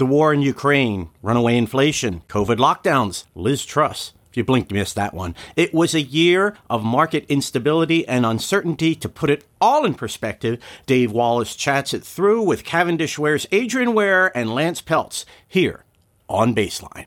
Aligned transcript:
The 0.00 0.06
war 0.06 0.32
in 0.32 0.40
Ukraine, 0.40 1.10
runaway 1.20 1.58
inflation, 1.58 2.22
COVID 2.26 2.56
lockdowns, 2.56 3.24
Liz 3.34 3.66
Truss. 3.66 4.14
If 4.30 4.38
you 4.38 4.44
blinked, 4.44 4.72
you 4.72 4.78
missed 4.78 4.94
that 4.94 5.12
one. 5.12 5.34
It 5.56 5.74
was 5.74 5.94
a 5.94 6.00
year 6.00 6.56
of 6.70 6.82
market 6.82 7.26
instability 7.28 8.08
and 8.08 8.24
uncertainty. 8.24 8.94
To 8.94 9.10
put 9.10 9.28
it 9.28 9.44
all 9.60 9.84
in 9.84 9.92
perspective, 9.92 10.58
Dave 10.86 11.12
Wallace 11.12 11.54
chats 11.54 11.92
it 11.92 12.02
through 12.02 12.40
with 12.40 12.64
Cavendish 12.64 13.18
Ware's 13.18 13.46
Adrian 13.52 13.92
Ware 13.92 14.34
and 14.34 14.54
Lance 14.54 14.80
Peltz 14.80 15.26
here 15.46 15.84
on 16.30 16.54
Baseline. 16.54 17.04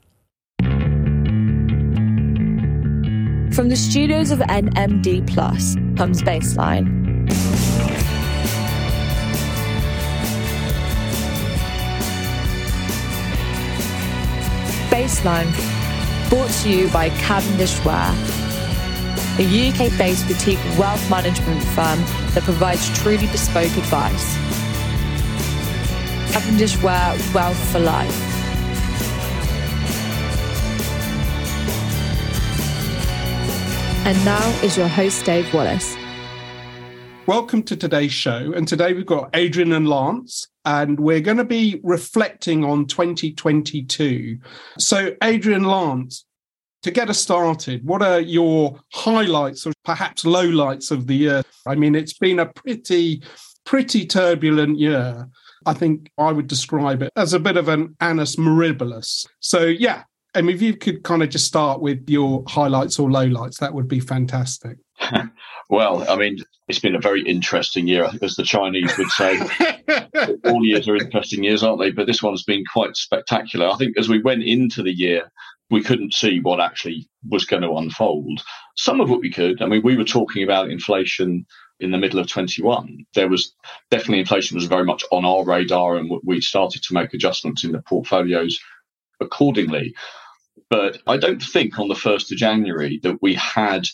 From 3.56 3.70
the 3.70 3.76
studios 3.76 4.30
of 4.30 4.38
NMD 4.38 5.26
Plus 5.26 5.74
comes 5.96 6.22
Baseline. 6.22 7.53
Baseline, 15.04 15.50
brought 16.30 16.50
to 16.62 16.70
you 16.70 16.88
by 16.88 17.10
Cavendish 17.10 17.78
Ware, 17.84 18.14
a 19.38 19.44
UK 19.44 19.98
based 19.98 20.26
boutique 20.26 20.58
wealth 20.78 21.10
management 21.10 21.62
firm 21.62 22.00
that 22.32 22.42
provides 22.42 22.88
truly 23.00 23.26
bespoke 23.26 23.76
advice. 23.76 24.34
Cavendish 26.32 26.82
Ware 26.82 27.18
Wealth 27.34 27.70
for 27.70 27.80
Life. 27.80 28.18
And 34.06 34.24
now 34.24 34.48
is 34.62 34.78
your 34.78 34.88
host, 34.88 35.26
Dave 35.26 35.52
Wallace. 35.52 35.94
Welcome 37.26 37.62
to 37.64 37.76
today's 37.76 38.12
show. 38.12 38.54
And 38.54 38.66
today 38.66 38.94
we've 38.94 39.04
got 39.04 39.28
Adrian 39.34 39.72
and 39.72 39.86
Lance, 39.86 40.48
and 40.64 40.98
we're 40.98 41.20
going 41.20 41.36
to 41.36 41.44
be 41.44 41.80
reflecting 41.82 42.64
on 42.64 42.86
2022. 42.86 44.38
So, 44.78 45.14
Adrian 45.22 45.64
Lance, 45.64 46.24
to 46.82 46.90
get 46.90 47.08
us 47.08 47.18
started, 47.18 47.84
what 47.84 48.02
are 48.02 48.20
your 48.20 48.78
highlights 48.92 49.66
or 49.66 49.72
perhaps 49.84 50.24
lowlights 50.24 50.90
of 50.90 51.06
the 51.06 51.16
year? 51.16 51.42
I 51.66 51.74
mean, 51.74 51.94
it's 51.94 52.18
been 52.18 52.38
a 52.38 52.46
pretty, 52.46 53.22
pretty 53.64 54.06
turbulent 54.06 54.78
year. 54.78 55.28
I 55.66 55.72
think 55.72 56.10
I 56.18 56.30
would 56.32 56.46
describe 56.46 57.02
it 57.02 57.12
as 57.16 57.32
a 57.32 57.40
bit 57.40 57.56
of 57.56 57.68
an 57.68 57.96
annus 58.00 58.36
mirabilis. 58.36 59.26
So, 59.40 59.64
yeah, 59.64 60.04
I 60.34 60.42
mean, 60.42 60.56
if 60.56 60.62
you 60.62 60.76
could 60.76 61.04
kind 61.04 61.22
of 61.22 61.30
just 61.30 61.46
start 61.46 61.80
with 61.80 62.08
your 62.08 62.44
highlights 62.48 62.98
or 62.98 63.08
lowlights, 63.08 63.58
that 63.58 63.72
would 63.72 63.88
be 63.88 64.00
fantastic. 64.00 64.76
well, 65.70 66.08
I 66.08 66.16
mean, 66.16 66.38
it's 66.68 66.78
been 66.78 66.94
a 66.94 67.00
very 67.00 67.22
interesting 67.22 67.86
year, 67.86 68.08
as 68.22 68.36
the 68.36 68.42
Chinese 68.42 68.96
would 68.96 69.10
say. 69.10 69.40
All 70.44 70.64
years 70.64 70.88
are 70.88 70.96
interesting 70.96 71.44
years, 71.44 71.62
aren't 71.62 71.80
they? 71.80 71.90
But 71.90 72.06
this 72.06 72.22
one's 72.22 72.44
been 72.44 72.64
quite 72.72 72.96
spectacular. 72.96 73.68
I 73.68 73.76
think 73.76 73.98
as 73.98 74.08
we 74.08 74.22
went 74.22 74.42
into 74.42 74.82
the 74.82 74.92
year, 74.92 75.30
we 75.70 75.82
couldn't 75.82 76.14
see 76.14 76.40
what 76.40 76.60
actually 76.60 77.08
was 77.28 77.44
going 77.44 77.62
to 77.62 77.76
unfold. 77.76 78.42
Some 78.76 79.00
of 79.00 79.10
what 79.10 79.20
we 79.20 79.30
could. 79.30 79.62
I 79.62 79.66
mean, 79.66 79.82
we 79.82 79.96
were 79.96 80.04
talking 80.04 80.42
about 80.42 80.70
inflation 80.70 81.46
in 81.80 81.90
the 81.90 81.98
middle 81.98 82.20
of 82.20 82.28
21. 82.28 83.04
There 83.14 83.28
was 83.28 83.54
definitely 83.90 84.20
inflation 84.20 84.56
was 84.56 84.66
very 84.66 84.84
much 84.84 85.04
on 85.10 85.24
our 85.24 85.44
radar, 85.44 85.96
and 85.96 86.10
we 86.22 86.40
started 86.40 86.82
to 86.84 86.94
make 86.94 87.14
adjustments 87.14 87.64
in 87.64 87.72
the 87.72 87.82
portfolios 87.82 88.58
accordingly. 89.20 89.94
But 90.70 91.02
I 91.06 91.16
don't 91.16 91.42
think 91.42 91.78
on 91.78 91.88
the 91.88 91.94
1st 91.94 92.32
of 92.32 92.38
January 92.38 93.00
that 93.02 93.20
we 93.20 93.34
had 93.34 93.86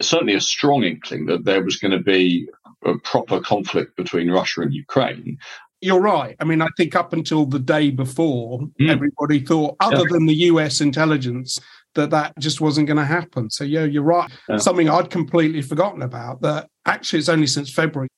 certainly 0.00 0.34
a 0.34 0.40
strong 0.40 0.84
inkling 0.84 1.26
that 1.26 1.44
there 1.44 1.62
was 1.62 1.76
going 1.76 1.92
to 1.92 2.02
be 2.02 2.48
a 2.84 2.98
proper 2.98 3.40
conflict 3.40 3.96
between 3.96 4.30
Russia 4.30 4.62
and 4.62 4.74
Ukraine. 4.74 5.38
You're 5.80 6.00
right. 6.00 6.36
I 6.40 6.44
mean, 6.44 6.62
I 6.62 6.68
think 6.76 6.96
up 6.96 7.12
until 7.12 7.44
the 7.46 7.58
day 7.58 7.90
before, 7.90 8.60
mm. 8.80 8.90
everybody 8.90 9.40
thought, 9.40 9.76
other 9.80 9.98
yeah. 9.98 10.04
than 10.10 10.26
the 10.26 10.34
US 10.34 10.80
intelligence, 10.80 11.58
that 11.94 12.10
that 12.10 12.32
just 12.38 12.60
wasn't 12.60 12.86
going 12.86 12.96
to 12.96 13.04
happen. 13.04 13.50
So, 13.50 13.64
yeah, 13.64 13.84
you're 13.84 14.02
right. 14.02 14.30
Yeah. 14.48 14.56
Something 14.56 14.88
I'd 14.88 15.10
completely 15.10 15.62
forgotten 15.62 16.02
about 16.02 16.40
that 16.42 16.68
actually 16.86 17.20
it's 17.20 17.28
only 17.28 17.46
since 17.46 17.70
February. 17.72 18.08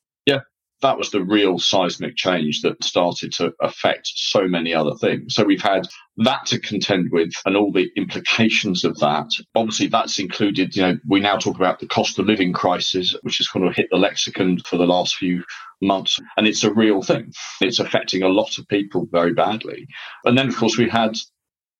That 0.83 0.99
was 0.99 1.11
the 1.11 1.25
real 1.25 1.59
seismic 1.59 2.17
change 2.17 2.61
that 2.61 2.85
started 2.85 3.33
to 3.35 3.53
affect 3.61 4.09
so 4.15 4.47
many 4.47 4.75
other 4.75 4.95
things. 4.95 5.35
So 5.35 5.45
we've 5.45 5.63
had 5.63 5.89
that 6.19 6.45
to 6.47 6.59
contend 6.59 7.11
with 7.13 7.33
and 7.47 7.57
all 7.57 7.73
the 7.73 7.91
implications 7.97 8.85
of 8.85 8.99
that. 8.99 9.29
Obviously, 9.55 9.87
that's 9.87 10.19
included, 10.19 10.77
you 10.77 10.83
know, 10.83 10.99
we 11.09 11.21
now 11.21 11.39
talk 11.39 11.57
about 11.57 11.81
the 11.81 11.89
cost 11.89 12.19
of 12.19 12.27
living 12.27 12.53
crisis, 12.53 13.17
which 13.23 13.39
has 13.39 13.49
kind 13.49 13.67
of 13.67 13.75
hit 13.75 13.89
the 13.91 13.97
lexicon 13.97 14.59
for 14.61 14.77
the 14.77 14.87
last 14.87 15.17
few 15.17 15.43
months. 15.81 16.19
And 16.37 16.47
it's 16.47 16.65
a 16.65 16.73
real 16.73 17.03
thing. 17.03 17.33
It's 17.61 17.79
affecting 17.79 18.23
a 18.23 18.29
lot 18.29 18.59
of 18.59 18.69
people 18.69 19.09
very 19.11 19.33
badly. 19.33 19.87
And 20.25 20.37
then, 20.37 20.49
of 20.49 20.57
course, 20.57 20.77
we 20.77 20.91
had 20.91 21.17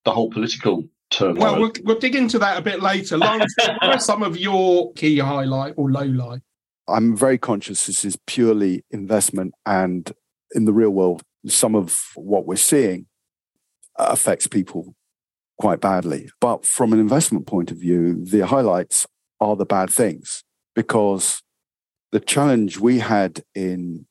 the 0.05 0.11
whole 0.11 0.31
political 0.31 0.83
turmoil. 1.11 1.39
Well, 1.39 1.59
we'll, 1.59 1.71
we'll 1.83 1.99
dig 1.99 2.15
into 2.15 2.39
that 2.39 2.57
a 2.57 2.61
bit 2.61 2.81
later. 2.81 3.17
Lawrence, 3.17 3.53
what 3.57 3.83
are 3.83 3.99
some 3.99 4.23
of 4.23 4.37
your 4.37 4.91
key 4.93 5.19
highlight 5.19 5.75
or 5.77 5.91
low 5.91 6.03
light? 6.03 6.41
I'm 6.87 7.15
very 7.15 7.37
conscious 7.37 7.85
this 7.85 8.05
is 8.05 8.17
purely 8.27 8.83
investment, 8.91 9.53
and 9.65 10.11
in 10.53 10.65
the 10.65 10.73
real 10.73 10.91
world, 10.91 11.23
some 11.45 11.75
of 11.75 12.11
what 12.15 12.45
we're 12.45 12.55
seeing 12.55 13.07
affects 13.97 14.47
people 14.47 14.95
quite 15.59 15.81
badly. 15.81 16.29
But 16.39 16.65
from 16.65 16.93
an 16.93 16.99
investment 16.99 17.47
point 17.47 17.71
of 17.71 17.77
view, 17.77 18.23
the 18.23 18.45
highlights 18.45 19.07
are 19.39 19.55
the 19.55 19.65
bad 19.65 19.89
things 19.89 20.43
because 20.75 21.41
the 22.11 22.19
challenge 22.19 22.79
we 22.79 22.99
had 22.99 23.41
in, 23.55 24.05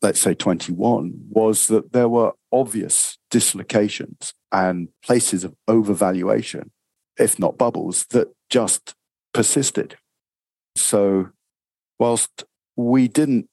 let's 0.00 0.20
say, 0.20 0.34
21 0.34 1.14
was 1.28 1.66
that 1.68 1.92
there 1.92 2.08
were 2.08 2.32
obvious 2.52 3.18
dislocations 3.30 4.32
and 4.52 4.88
places 5.04 5.44
of 5.44 5.54
overvaluation, 5.68 6.70
if 7.18 7.38
not 7.38 7.58
bubbles, 7.58 8.06
that 8.10 8.28
just 8.48 8.94
persisted. 9.32 9.96
So 10.76 11.30
whilst 11.98 12.44
we 12.76 13.08
didn't 13.08 13.48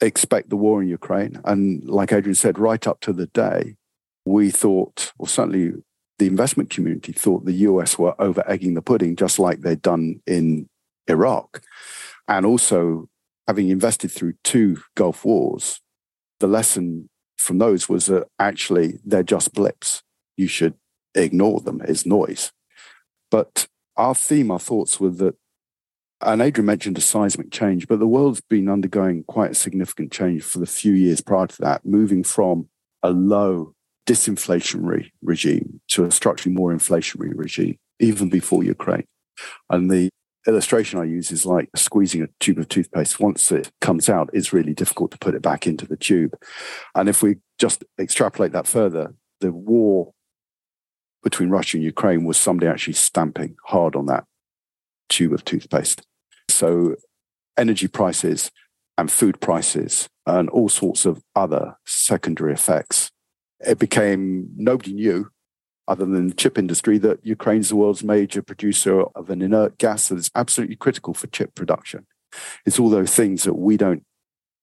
expect 0.00 0.50
the 0.50 0.56
war 0.56 0.82
in 0.82 0.88
Ukraine, 0.88 1.40
and 1.44 1.84
like 1.88 2.12
Adrian 2.12 2.34
said, 2.34 2.58
right 2.58 2.86
up 2.86 3.00
to 3.00 3.12
the 3.12 3.26
day, 3.26 3.76
we 4.24 4.50
thought, 4.50 5.12
or 5.18 5.28
certainly 5.28 5.72
the 6.18 6.26
investment 6.26 6.70
community 6.70 7.12
thought 7.12 7.44
the 7.44 7.52
US 7.52 7.98
were 7.98 8.20
over 8.20 8.42
egging 8.48 8.74
the 8.74 8.82
pudding, 8.82 9.16
just 9.16 9.38
like 9.38 9.60
they'd 9.60 9.82
done 9.82 10.20
in 10.26 10.68
Iraq. 11.06 11.62
And 12.28 12.44
also, 12.44 13.08
having 13.46 13.68
invested 13.68 14.10
through 14.10 14.34
two 14.42 14.78
Gulf 14.94 15.24
wars, 15.24 15.80
the 16.40 16.46
lesson 16.46 17.08
from 17.36 17.58
those 17.58 17.88
was 17.88 18.06
that 18.06 18.26
actually 18.38 18.98
they're 19.04 19.22
just 19.22 19.54
blips. 19.54 20.02
You 20.36 20.48
should 20.48 20.74
ignore 21.14 21.60
them 21.60 21.80
as 21.82 22.04
noise. 22.06 22.52
But 23.30 23.68
our 23.96 24.14
theme, 24.14 24.50
our 24.50 24.58
thoughts 24.58 24.98
were 25.00 25.10
that 25.10 25.36
and 26.26 26.42
Adrian 26.42 26.66
mentioned 26.66 26.98
a 26.98 27.00
seismic 27.00 27.52
change, 27.52 27.86
but 27.86 28.00
the 28.00 28.06
world's 28.06 28.40
been 28.40 28.68
undergoing 28.68 29.22
quite 29.24 29.52
a 29.52 29.54
significant 29.54 30.10
change 30.10 30.42
for 30.42 30.58
the 30.58 30.66
few 30.66 30.92
years 30.92 31.20
prior 31.20 31.46
to 31.46 31.62
that, 31.62 31.86
moving 31.86 32.24
from 32.24 32.68
a 33.02 33.10
low 33.10 33.74
disinflationary 34.06 35.10
regime 35.22 35.80
to 35.88 36.04
a 36.04 36.10
structurally 36.10 36.54
more 36.54 36.72
inflationary 36.72 37.32
regime, 37.34 37.78
even 38.00 38.28
before 38.28 38.64
Ukraine. 38.64 39.06
And 39.70 39.88
the 39.88 40.10
illustration 40.48 40.98
I 40.98 41.04
use 41.04 41.30
is 41.30 41.46
like 41.46 41.68
squeezing 41.76 42.22
a 42.22 42.28
tube 42.40 42.58
of 42.58 42.68
toothpaste. 42.68 43.20
Once 43.20 43.50
it 43.52 43.70
comes 43.80 44.08
out, 44.08 44.30
it's 44.32 44.52
really 44.52 44.74
difficult 44.74 45.12
to 45.12 45.18
put 45.18 45.34
it 45.34 45.42
back 45.42 45.66
into 45.66 45.86
the 45.86 45.96
tube. 45.96 46.36
And 46.94 47.08
if 47.08 47.22
we 47.22 47.36
just 47.58 47.84
extrapolate 48.00 48.52
that 48.52 48.66
further, 48.66 49.14
the 49.40 49.52
war 49.52 50.12
between 51.22 51.50
Russia 51.50 51.76
and 51.76 51.84
Ukraine 51.84 52.24
was 52.24 52.36
somebody 52.36 52.68
actually 52.68 52.94
stamping 52.94 53.56
hard 53.64 53.94
on 53.94 54.06
that 54.06 54.24
tube 55.08 55.32
of 55.32 55.44
toothpaste. 55.44 56.02
So, 56.56 56.96
energy 57.58 57.86
prices 57.86 58.50
and 58.96 59.10
food 59.10 59.40
prices 59.40 60.08
and 60.26 60.48
all 60.48 60.70
sorts 60.70 61.04
of 61.04 61.22
other 61.34 61.76
secondary 61.86 62.52
effects. 62.52 63.10
It 63.60 63.78
became 63.78 64.48
nobody 64.56 64.94
knew, 64.94 65.28
other 65.86 66.06
than 66.06 66.28
the 66.28 66.34
chip 66.34 66.56
industry, 66.58 66.96
that 66.98 67.24
Ukraine's 67.24 67.68
the 67.68 67.76
world's 67.76 68.02
major 68.02 68.42
producer 68.42 69.02
of 69.02 69.28
an 69.28 69.42
inert 69.42 69.76
gas 69.78 70.08
that 70.08 70.16
is 70.16 70.30
absolutely 70.34 70.76
critical 70.76 71.12
for 71.12 71.26
chip 71.26 71.54
production. 71.54 72.06
It's 72.64 72.78
all 72.78 72.90
those 72.90 73.14
things 73.14 73.44
that 73.44 73.54
we 73.54 73.76
don't 73.76 74.02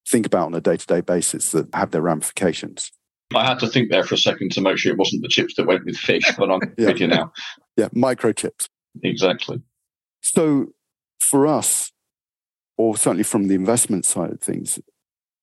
think 0.07 0.25
about 0.25 0.47
on 0.47 0.56
a 0.56 0.62
day 0.62 0.77
to 0.77 0.85
day 0.88 1.01
basis 1.01 1.51
that 1.51 1.73
have 1.73 1.91
their 1.91 2.01
ramifications. 2.01 2.91
I 3.35 3.45
had 3.45 3.59
to 3.59 3.67
think 3.67 3.89
there 3.89 4.03
for 4.03 4.15
a 4.15 4.17
second 4.17 4.51
to 4.53 4.62
make 4.62 4.77
sure 4.77 4.91
it 4.91 4.97
wasn't 4.97 5.21
the 5.21 5.27
chips 5.27 5.56
that 5.56 5.65
went 5.65 5.85
with 5.85 5.97
fish, 5.97 6.31
but 6.38 6.51
I'm 6.51 6.59
yeah. 6.77 6.88
with 6.88 7.00
you 7.00 7.07
now. 7.07 7.31
Yeah, 7.77 7.89
microchips. 7.89 8.67
Exactly. 9.01 9.62
So 10.21 10.67
for 11.23 11.47
us, 11.47 11.91
or 12.77 12.97
certainly 12.97 13.23
from 13.23 13.47
the 13.47 13.55
investment 13.55 14.05
side 14.05 14.31
of 14.31 14.41
things, 14.41 14.79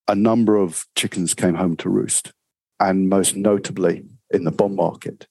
a 0.07 0.15
number 0.15 0.57
of 0.57 0.87
chickens 0.97 1.35
came 1.35 1.55
home 1.55 1.77
to 1.77 1.89
roost, 1.89 2.33
and 2.79 3.09
most 3.09 3.37
notably 3.37 4.05
in 4.31 4.45
the 4.45 4.51
bond 4.51 4.77
market. 4.77 5.27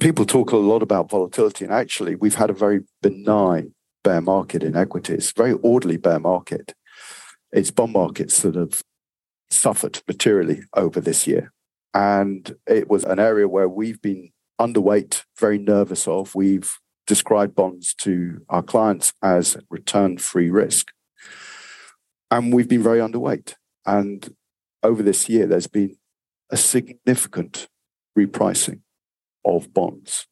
People 0.00 0.24
talk 0.24 0.52
a 0.52 0.56
lot 0.56 0.82
about 0.82 1.10
volatility, 1.10 1.64
and 1.64 1.74
actually, 1.74 2.14
we've 2.14 2.36
had 2.36 2.50
a 2.50 2.54
very 2.54 2.80
benign 3.02 3.74
bear 4.02 4.20
market 4.20 4.62
in 4.62 4.76
equities, 4.76 5.32
very 5.32 5.52
orderly 5.54 5.96
bear 5.96 6.18
market. 6.18 6.74
It's 7.52 7.70
bond 7.70 7.92
markets 7.92 8.42
that 8.42 8.54
have 8.54 8.82
suffered 9.50 10.02
materially 10.08 10.62
over 10.74 11.00
this 11.00 11.26
year. 11.26 11.52
And 11.92 12.56
it 12.66 12.88
was 12.88 13.04
an 13.04 13.18
area 13.18 13.46
where 13.46 13.68
we've 13.68 14.00
been 14.02 14.30
underweight, 14.60 15.24
very 15.38 15.58
nervous 15.58 16.08
of. 16.08 16.34
We've 16.34 16.76
described 17.06 17.54
bonds 17.54 17.94
to 17.94 18.40
our 18.48 18.62
clients 18.62 19.12
as 19.22 19.56
return 19.70 20.18
free 20.18 20.50
risk. 20.50 20.88
And 22.30 22.52
we've 22.52 22.68
been 22.68 22.82
very 22.82 22.98
underweight. 22.98 23.54
And 23.86 24.34
over 24.82 25.02
this 25.02 25.28
year, 25.28 25.46
there's 25.46 25.66
been 25.66 25.96
a 26.50 26.56
significant 26.56 27.68
repricing 28.18 28.80
of 29.44 29.72
bonds 29.74 30.26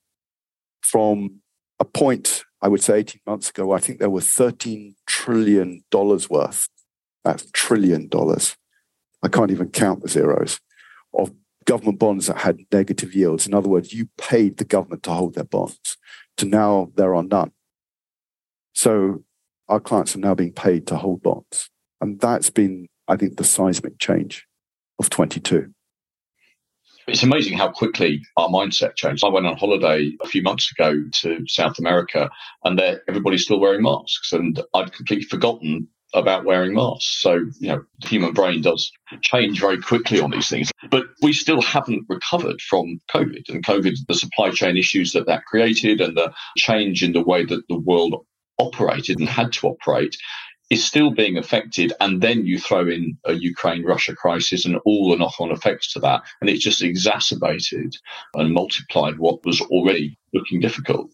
from 0.93 1.41
a 1.81 1.85
point, 1.85 2.45
I 2.61 2.69
would 2.69 2.83
say 2.83 2.99
18 2.99 3.23
months 3.27 3.49
ago, 3.49 3.73
I 3.73 3.79
think 3.79 3.99
there 3.99 4.11
were 4.11 4.21
$13 4.21 4.95
trillion 5.07 5.83
worth, 5.91 6.69
that's 7.25 7.51
trillion 7.53 8.09
dollars. 8.09 8.57
I 9.23 9.29
can't 9.29 9.51
even 9.51 9.71
count 9.71 10.03
the 10.03 10.09
zeros 10.09 10.61
of 11.15 11.33
government 11.65 11.99
bonds 11.99 12.27
that 12.27 12.39
had 12.39 12.59
negative 12.73 13.15
yields. 13.15 13.47
In 13.47 13.55
other 13.55 13.69
words, 13.69 13.95
you 13.95 14.09
paid 14.19 14.59
the 14.59 14.65
government 14.65 15.03
to 15.05 15.13
hold 15.13 15.35
their 15.35 15.45
bonds, 15.45 15.97
to 16.38 16.46
now 16.46 16.90
there 16.96 17.14
are 17.14 17.23
none. 17.23 17.52
So 18.75 19.25
our 19.69 19.81
clients 19.81 20.17
are 20.17 20.20
now 20.20 20.34
being 20.34 20.52
paid 20.52 20.87
to 20.88 20.96
hold 20.96 21.23
bonds. 21.23 21.70
And 22.00 22.20
that's 22.20 22.50
been, 22.50 22.88
I 23.08 23.17
think, 23.17 23.37
the 23.37 23.44
seismic 23.44 23.99
change 23.99 24.46
of 24.99 25.08
22. 25.11 25.73
It's 27.08 27.23
amazing 27.23 27.58
how 27.58 27.70
quickly 27.70 28.23
our 28.37 28.49
mindset 28.49 28.94
changed. 28.94 29.25
I 29.25 29.29
went 29.29 29.46
on 29.46 29.56
holiday 29.56 30.12
a 30.23 30.29
few 30.29 30.43
months 30.43 30.70
ago 30.70 31.02
to 31.20 31.44
South 31.49 31.79
America, 31.79 32.31
and 32.64 32.78
there 32.78 33.02
everybody's 33.08 33.44
still 33.44 33.58
wearing 33.58 33.82
masks, 33.82 34.32
and 34.32 34.61
I'd 34.75 34.93
completely 34.93 35.26
forgotten 35.26 35.88
about 36.14 36.44
wearing 36.44 36.75
masks. 36.75 37.20
So, 37.20 37.41
you 37.59 37.69
know, 37.69 37.85
the 38.00 38.09
human 38.09 38.32
brain 38.32 38.62
does 38.62 38.91
change 39.23 39.61
very 39.61 39.81
quickly 39.81 40.20
on 40.20 40.31
these 40.31 40.49
things. 40.49 40.70
But 40.91 41.06
we 41.23 41.32
still 41.32 41.62
haven't 41.62 42.06
recovered 42.09 42.61
from 42.61 43.00
COVID 43.11 43.49
and 43.49 43.64
COVID, 43.64 43.97
the 44.06 44.14
supply 44.14 44.50
chain 44.50 44.76
issues 44.76 45.12
that 45.12 45.26
that 45.26 45.44
created 45.47 46.00
and 46.00 46.17
the 46.17 46.32
change 46.56 47.03
in 47.03 47.12
the 47.12 47.23
way 47.23 47.44
that 47.44 47.67
the 47.69 47.79
world 47.79 48.26
operated 48.59 49.19
and 49.19 49.29
had 49.29 49.53
to 49.55 49.69
operate 49.69 50.17
is 50.70 50.85
still 50.85 51.11
being 51.11 51.37
affected. 51.37 51.93
And 52.00 52.23
then 52.23 52.47
you 52.47 52.59
throw 52.59 52.88
in 52.88 53.19
a 53.25 53.35
Ukraine 53.35 53.85
Russia 53.85 54.14
crisis 54.14 54.64
and 54.64 54.76
all 54.87 55.11
the 55.11 55.17
knock 55.17 55.35
on 55.38 55.50
effects 55.50 55.93
to 55.93 56.00
that. 56.00 56.23
And 56.41 56.49
it's 56.49 56.64
just 56.64 56.82
exacerbated 56.82 57.97
and 58.35 58.55
multiplied 58.55 59.19
what 59.19 59.44
was 59.44 59.61
already 59.61 60.19
looking 60.32 60.61
difficult. 60.61 61.11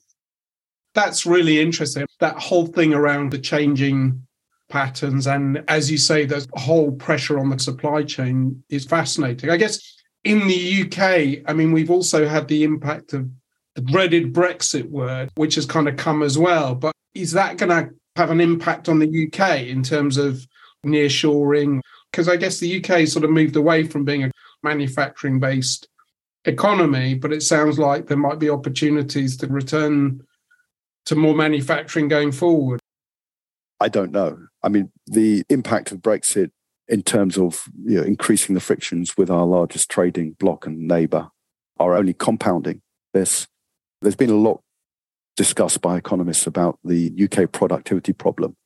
That's 0.94 1.26
really 1.26 1.60
interesting. 1.60 2.06
That 2.20 2.38
whole 2.38 2.66
thing 2.66 2.94
around 2.94 3.30
the 3.30 3.38
changing 3.38 4.27
patterns. 4.68 5.26
And 5.26 5.64
as 5.68 5.90
you 5.90 5.98
say, 5.98 6.24
the 6.24 6.46
whole 6.54 6.92
pressure 6.92 7.38
on 7.38 7.50
the 7.50 7.58
supply 7.58 8.02
chain 8.02 8.62
is 8.68 8.84
fascinating. 8.84 9.50
I 9.50 9.56
guess 9.56 9.96
in 10.24 10.46
the 10.46 10.82
UK, 10.82 11.42
I 11.48 11.52
mean, 11.54 11.72
we've 11.72 11.90
also 11.90 12.26
had 12.26 12.48
the 12.48 12.64
impact 12.64 13.12
of 13.12 13.28
the 13.74 13.82
dreaded 13.82 14.32
Brexit 14.32 14.88
word, 14.90 15.30
which 15.36 15.54
has 15.54 15.66
kind 15.66 15.88
of 15.88 15.96
come 15.96 16.22
as 16.22 16.36
well. 16.36 16.74
But 16.74 16.92
is 17.14 17.32
that 17.32 17.56
going 17.56 17.70
to 17.70 17.94
have 18.16 18.30
an 18.30 18.40
impact 18.40 18.88
on 18.88 18.98
the 18.98 19.26
UK 19.26 19.62
in 19.62 19.82
terms 19.82 20.16
of 20.16 20.44
nearshoring? 20.84 21.80
Because 22.10 22.28
I 22.28 22.36
guess 22.36 22.58
the 22.58 22.84
UK 22.84 23.06
sort 23.06 23.24
of 23.24 23.30
moved 23.30 23.56
away 23.56 23.84
from 23.84 24.04
being 24.04 24.24
a 24.24 24.30
manufacturing 24.62 25.40
based 25.40 25.88
economy, 26.44 27.14
but 27.14 27.32
it 27.32 27.42
sounds 27.42 27.78
like 27.78 28.06
there 28.06 28.16
might 28.16 28.38
be 28.38 28.50
opportunities 28.50 29.36
to 29.38 29.46
return 29.46 30.22
to 31.06 31.14
more 31.14 31.34
manufacturing 31.34 32.08
going 32.08 32.32
forward. 32.32 32.80
I 33.80 33.88
don't 33.88 34.12
know. 34.12 34.38
I 34.62 34.68
mean, 34.68 34.90
the 35.06 35.44
impact 35.48 35.92
of 35.92 35.98
Brexit 35.98 36.50
in 36.88 37.02
terms 37.02 37.36
of 37.38 37.68
you 37.84 37.98
know, 37.98 38.02
increasing 38.02 38.54
the 38.54 38.60
frictions 38.60 39.16
with 39.16 39.30
our 39.30 39.44
largest 39.44 39.90
trading 39.90 40.32
bloc 40.38 40.66
and 40.66 40.88
neighbour 40.88 41.28
are 41.78 41.94
only 41.94 42.14
compounding 42.14 42.80
this. 43.12 43.46
There's 44.00 44.16
been 44.16 44.30
a 44.30 44.34
lot 44.34 44.62
discussed 45.36 45.80
by 45.80 45.96
economists 45.96 46.46
about 46.46 46.78
the 46.84 47.12
UK 47.22 47.52
productivity 47.52 48.12
problem. 48.12 48.56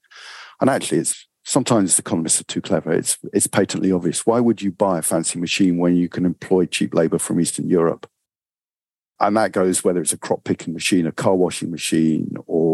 And 0.61 0.71
actually, 0.71 0.99
it's 0.99 1.27
sometimes 1.45 1.99
economists 1.99 2.41
are 2.41 2.45
too 2.45 2.61
clever. 2.61 2.93
It's, 2.93 3.19
it's 3.33 3.47
patently 3.47 3.93
obvious. 3.93 4.25
Why 4.25 4.41
would 4.41 4.63
you 4.63 4.71
buy 4.71 4.99
a 4.99 5.03
fancy 5.03 5.39
machine 5.39 5.79
when 5.79 5.97
you 5.97 6.09
can 6.09 6.25
employ 6.25 6.67
cheap 6.67 6.95
labor 6.95 7.19
from 7.19 7.41
Eastern 7.41 7.69
Europe? 7.69 8.09
And 9.21 9.37
that 9.37 9.53
goes 9.53 9.85
whether 9.85 10.01
it's 10.01 10.13
a 10.13 10.19
crop 10.19 10.45
picking 10.45 10.73
machine, 10.73 11.07
a 11.07 11.13
car 11.13 11.35
washing 11.35 11.71
machine, 11.71 12.35
or 12.47 12.72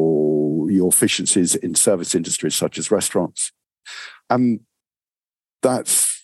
your 0.75 0.89
efficiencies 0.89 1.55
in 1.55 1.75
service 1.75 2.15
industries 2.15 2.55
such 2.55 2.79
as 2.79 2.91
restaurants. 2.91 3.53
And 4.31 4.61
that's 5.63 6.23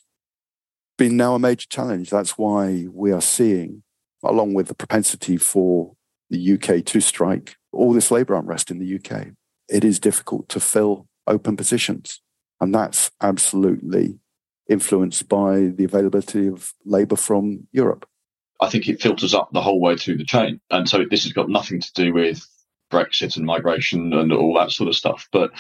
been 0.99 1.17
now 1.17 1.35
a 1.35 1.39
major 1.39 1.67
challenge. 1.69 2.11
That's 2.11 2.39
why 2.39 2.87
we 2.93 3.13
are 3.13 3.21
seeing, 3.21 3.83
along 4.23 4.55
with 4.55 4.69
the 4.69 4.75
propensity 4.75 5.37
for 5.37 5.95
the 6.31 6.55
UK 6.55 6.85
to 6.87 7.01
strike, 7.01 7.57
all 7.73 7.93
this 7.93 8.11
labour 8.11 8.35
unrest 8.35 8.71
in 8.71 8.79
the 8.79 8.95
UK, 8.97 9.29
it 9.69 9.85
is 9.85 9.99
difficult 9.99 10.49
to 10.51 10.61
fill 10.61 11.07
open 11.27 11.57
positions. 11.57 12.21
And 12.61 12.75
that's 12.75 13.11
absolutely 13.21 14.19
influenced 14.69 15.29
by 15.29 15.73
the 15.75 15.85
availability 15.85 16.47
of 16.47 16.73
labour 16.85 17.17
from 17.17 17.67
Europe. 17.73 18.09
I 18.61 18.71
think 18.71 18.89
it 18.89 19.03
filters 19.03 19.35
up 19.35 19.51
the 19.53 19.61
whole 19.61 19.81
way 19.81 19.97
through 19.97 20.17
the 20.19 20.25
chain. 20.25 20.61
And 20.71 20.89
so 20.89 21.05
this 21.11 21.25
has 21.25 21.33
got 21.33 21.49
nothing 21.49 21.81
to 21.81 21.93
do 21.95 22.15
with 22.15 22.47
Brexit 22.95 23.37
and 23.37 23.45
migration 23.45 24.13
and 24.13 24.33
all 24.33 24.55
that 24.55 24.71
sort 24.71 24.89
of 24.89 24.95
stuff. 24.95 25.29
But, 25.33 25.51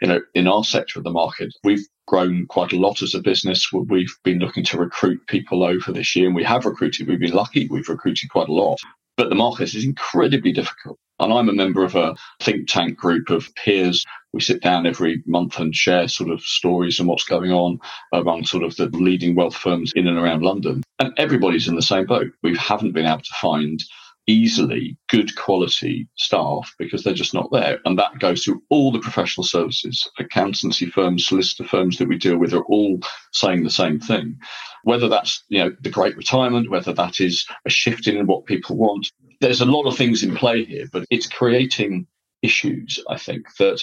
you 0.00 0.08
know, 0.08 0.20
in 0.34 0.46
our 0.46 0.62
sector 0.62 1.00
of 1.00 1.04
the 1.04 1.10
market, 1.10 1.52
we've 1.64 1.84
grown 2.06 2.46
quite 2.46 2.72
a 2.72 2.78
lot 2.78 3.02
as 3.02 3.14
a 3.14 3.20
business. 3.20 3.72
We've 3.72 4.08
been 4.22 4.38
looking 4.38 4.64
to 4.64 4.78
recruit 4.78 5.26
people 5.26 5.64
over 5.64 5.90
this 5.90 6.14
year 6.14 6.26
and 6.26 6.36
we 6.36 6.44
have 6.44 6.64
recruited. 6.64 7.08
We've 7.08 7.18
been 7.18 7.32
lucky. 7.32 7.66
We've 7.68 7.88
recruited 7.88 8.30
quite 8.30 8.48
a 8.48 8.52
lot. 8.52 8.78
But 9.16 9.28
the 9.28 9.34
market 9.34 9.74
is 9.74 9.84
incredibly 9.84 10.52
difficult. 10.52 10.98
And 11.20 11.32
I'm 11.32 11.48
a 11.48 11.52
member 11.52 11.84
of 11.84 11.94
a 11.94 12.16
think 12.40 12.68
tank 12.68 12.98
group 12.98 13.30
of 13.30 13.54
peers. 13.54 14.04
We 14.32 14.40
sit 14.40 14.62
down 14.62 14.86
every 14.86 15.22
month 15.26 15.60
and 15.60 15.74
share 15.74 16.08
sort 16.08 16.30
of 16.30 16.42
stories 16.42 16.98
and 16.98 17.08
what's 17.08 17.24
going 17.24 17.52
on 17.52 17.78
among 18.12 18.44
sort 18.44 18.64
of 18.64 18.74
the 18.76 18.86
leading 18.86 19.36
wealth 19.36 19.54
firms 19.54 19.92
in 19.94 20.08
and 20.08 20.18
around 20.18 20.42
London. 20.42 20.82
And 20.98 21.12
everybody's 21.16 21.68
in 21.68 21.76
the 21.76 21.82
same 21.82 22.06
boat. 22.06 22.32
We 22.42 22.56
haven't 22.56 22.92
been 22.92 23.06
able 23.06 23.18
to 23.18 23.34
find 23.40 23.80
easily 24.26 24.96
good 25.08 25.34
quality 25.36 26.08
staff 26.16 26.74
because 26.78 27.02
they're 27.02 27.14
just 27.14 27.34
not 27.34 27.50
there. 27.52 27.78
And 27.84 27.98
that 27.98 28.18
goes 28.18 28.44
through 28.44 28.62
all 28.70 28.90
the 28.90 29.00
professional 29.00 29.44
services, 29.44 30.08
accountancy 30.18 30.86
firms, 30.86 31.26
solicitor 31.26 31.64
firms 31.64 31.98
that 31.98 32.08
we 32.08 32.16
deal 32.16 32.38
with 32.38 32.54
are 32.54 32.64
all 32.64 33.00
saying 33.32 33.64
the 33.64 33.70
same 33.70 34.00
thing. 34.00 34.38
Whether 34.82 35.08
that's, 35.08 35.44
you 35.48 35.58
know, 35.58 35.72
the 35.80 35.90
great 35.90 36.16
retirement, 36.16 36.70
whether 36.70 36.92
that 36.92 37.20
is 37.20 37.46
a 37.66 37.70
shift 37.70 38.06
in 38.06 38.26
what 38.26 38.46
people 38.46 38.76
want. 38.76 39.10
There's 39.40 39.60
a 39.60 39.66
lot 39.66 39.86
of 39.86 39.96
things 39.96 40.22
in 40.22 40.36
play 40.36 40.64
here, 40.64 40.86
but 40.92 41.04
it's 41.10 41.26
creating 41.26 42.06
issues, 42.42 43.02
I 43.08 43.18
think, 43.18 43.46
that 43.58 43.82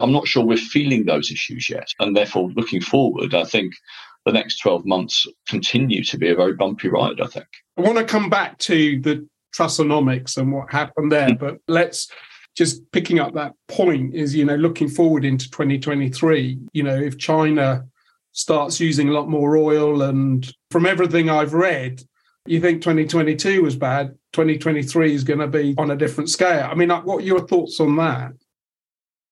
I'm 0.00 0.12
not 0.12 0.26
sure 0.26 0.44
we're 0.44 0.56
feeling 0.56 1.04
those 1.04 1.30
issues 1.30 1.68
yet. 1.68 1.88
And 2.00 2.16
therefore, 2.16 2.50
looking 2.54 2.80
forward, 2.80 3.34
I 3.34 3.44
think 3.44 3.74
the 4.24 4.32
next 4.32 4.58
12 4.58 4.86
months 4.86 5.26
continue 5.48 6.04
to 6.04 6.18
be 6.18 6.28
a 6.28 6.36
very 6.36 6.54
bumpy 6.54 6.88
ride, 6.88 7.20
I 7.20 7.26
think. 7.26 7.46
I 7.76 7.82
want 7.82 7.98
to 7.98 8.04
come 8.04 8.30
back 8.30 8.58
to 8.58 9.00
the 9.00 9.26
Trussonomics 9.54 10.36
and 10.36 10.52
what 10.52 10.70
happened 10.70 11.12
there. 11.12 11.28
Hmm. 11.28 11.36
But 11.36 11.58
let's 11.68 12.10
just 12.56 12.90
picking 12.92 13.18
up 13.18 13.34
that 13.34 13.54
point 13.68 14.14
is, 14.14 14.34
you 14.34 14.44
know, 14.44 14.56
looking 14.56 14.88
forward 14.88 15.24
into 15.24 15.50
2023, 15.50 16.58
you 16.72 16.82
know, 16.82 16.94
if 16.94 17.18
China 17.18 17.84
starts 18.32 18.80
using 18.80 19.08
a 19.08 19.12
lot 19.12 19.28
more 19.28 19.56
oil 19.56 20.02
and 20.02 20.52
from 20.70 20.86
everything 20.86 21.30
I've 21.30 21.54
read, 21.54 22.02
you 22.46 22.60
think 22.60 22.82
2022 22.82 23.62
was 23.62 23.76
bad, 23.76 24.14
2023 24.32 25.14
is 25.14 25.24
going 25.24 25.38
to 25.38 25.46
be 25.46 25.74
on 25.78 25.90
a 25.90 25.96
different 25.96 26.28
scale. 26.28 26.68
I 26.70 26.74
mean, 26.74 26.90
uh, 26.90 27.00
what 27.02 27.18
are 27.18 27.26
your 27.26 27.46
thoughts 27.46 27.78
on 27.80 27.96
that? 27.96 28.32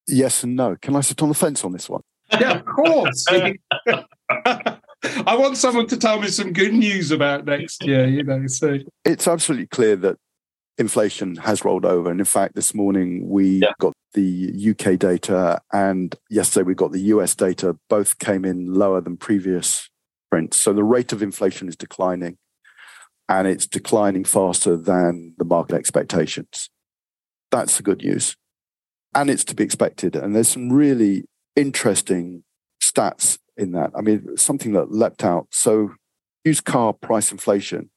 Yes 0.07 0.45
and 0.45 0.57
no. 0.57 0.77
Can 0.81 0.97
I 0.97 1.01
sit 1.01 1.23
on 1.23 1.29
the 1.29 1.35
fence 1.35 1.65
on 1.65 1.73
this 1.73 1.89
one? 1.89 2.03
Yeah, 2.33 2.59
of 2.59 2.65
course. 2.65 3.27
I 5.27 5.37
want 5.37 5.57
someone 5.57 5.87
to 5.89 5.97
tell 5.97 6.21
me 6.21 6.29
some 6.29 6.53
good 6.53 6.75
news 6.75 7.11
about 7.11 7.45
next 7.45 7.85
year, 7.85 8.07
you 8.07 8.23
know. 8.23 8.47
So 8.47 8.79
it's 9.05 9.29
absolutely 9.29 9.67
clear 9.67 9.97
that 9.97 10.17
inflation 10.79 11.37
has 11.37 11.65
rolled 11.65 11.85
over. 11.85 12.11
And 12.11 12.21
in 12.21 12.27
fact, 12.27 12.55
this 12.55 12.75
morning 12.75 13.29
we 13.29 13.59
yeah. 13.59 13.73
got 13.79 13.93
the 14.15 14.75
UK 14.75 14.99
data 14.99 15.61
and 15.73 16.15
yesterday 16.31 16.65
we 16.65 16.75
got 16.75 16.93
the 16.93 17.01
US 17.01 17.35
data. 17.35 17.77
Both 17.89 18.19
came 18.19 18.45
in 18.45 18.75
lower 18.75 19.01
than 19.01 19.17
previous 19.17 19.89
prints. 20.31 20.57
So 20.57 20.73
the 20.73 20.85
rate 20.85 21.13
of 21.13 21.23
inflation 21.23 21.69
is 21.69 21.77
declining 21.77 22.39
and 23.29 23.47
it's 23.47 23.67
declining 23.67 24.25
faster 24.25 24.77
than 24.77 25.35
the 25.39 25.45
market 25.45 25.77
expectations. 25.77 26.71
That's 27.51 27.77
the 27.77 27.83
good 27.83 28.03
news. 28.03 28.37
And 29.15 29.29
it's 29.29 29.45
to 29.45 29.55
be 29.55 29.65
expected. 29.65 30.17
And 30.17 30.35
there's 30.35 30.49
some 30.49 30.73
really 30.73 31.25
interesting 31.57 32.45
stats 32.83 33.39
in 33.61 33.73
that. 33.73 33.93
I 33.97 34.01
mean, 34.01 34.37
something 34.37 34.73
that 34.73 34.91
leapt 34.91 35.23
out. 35.23 35.49
So, 35.51 35.93
used 36.45 36.65
car 36.65 36.93
price 36.93 37.31
inflation 37.31 37.91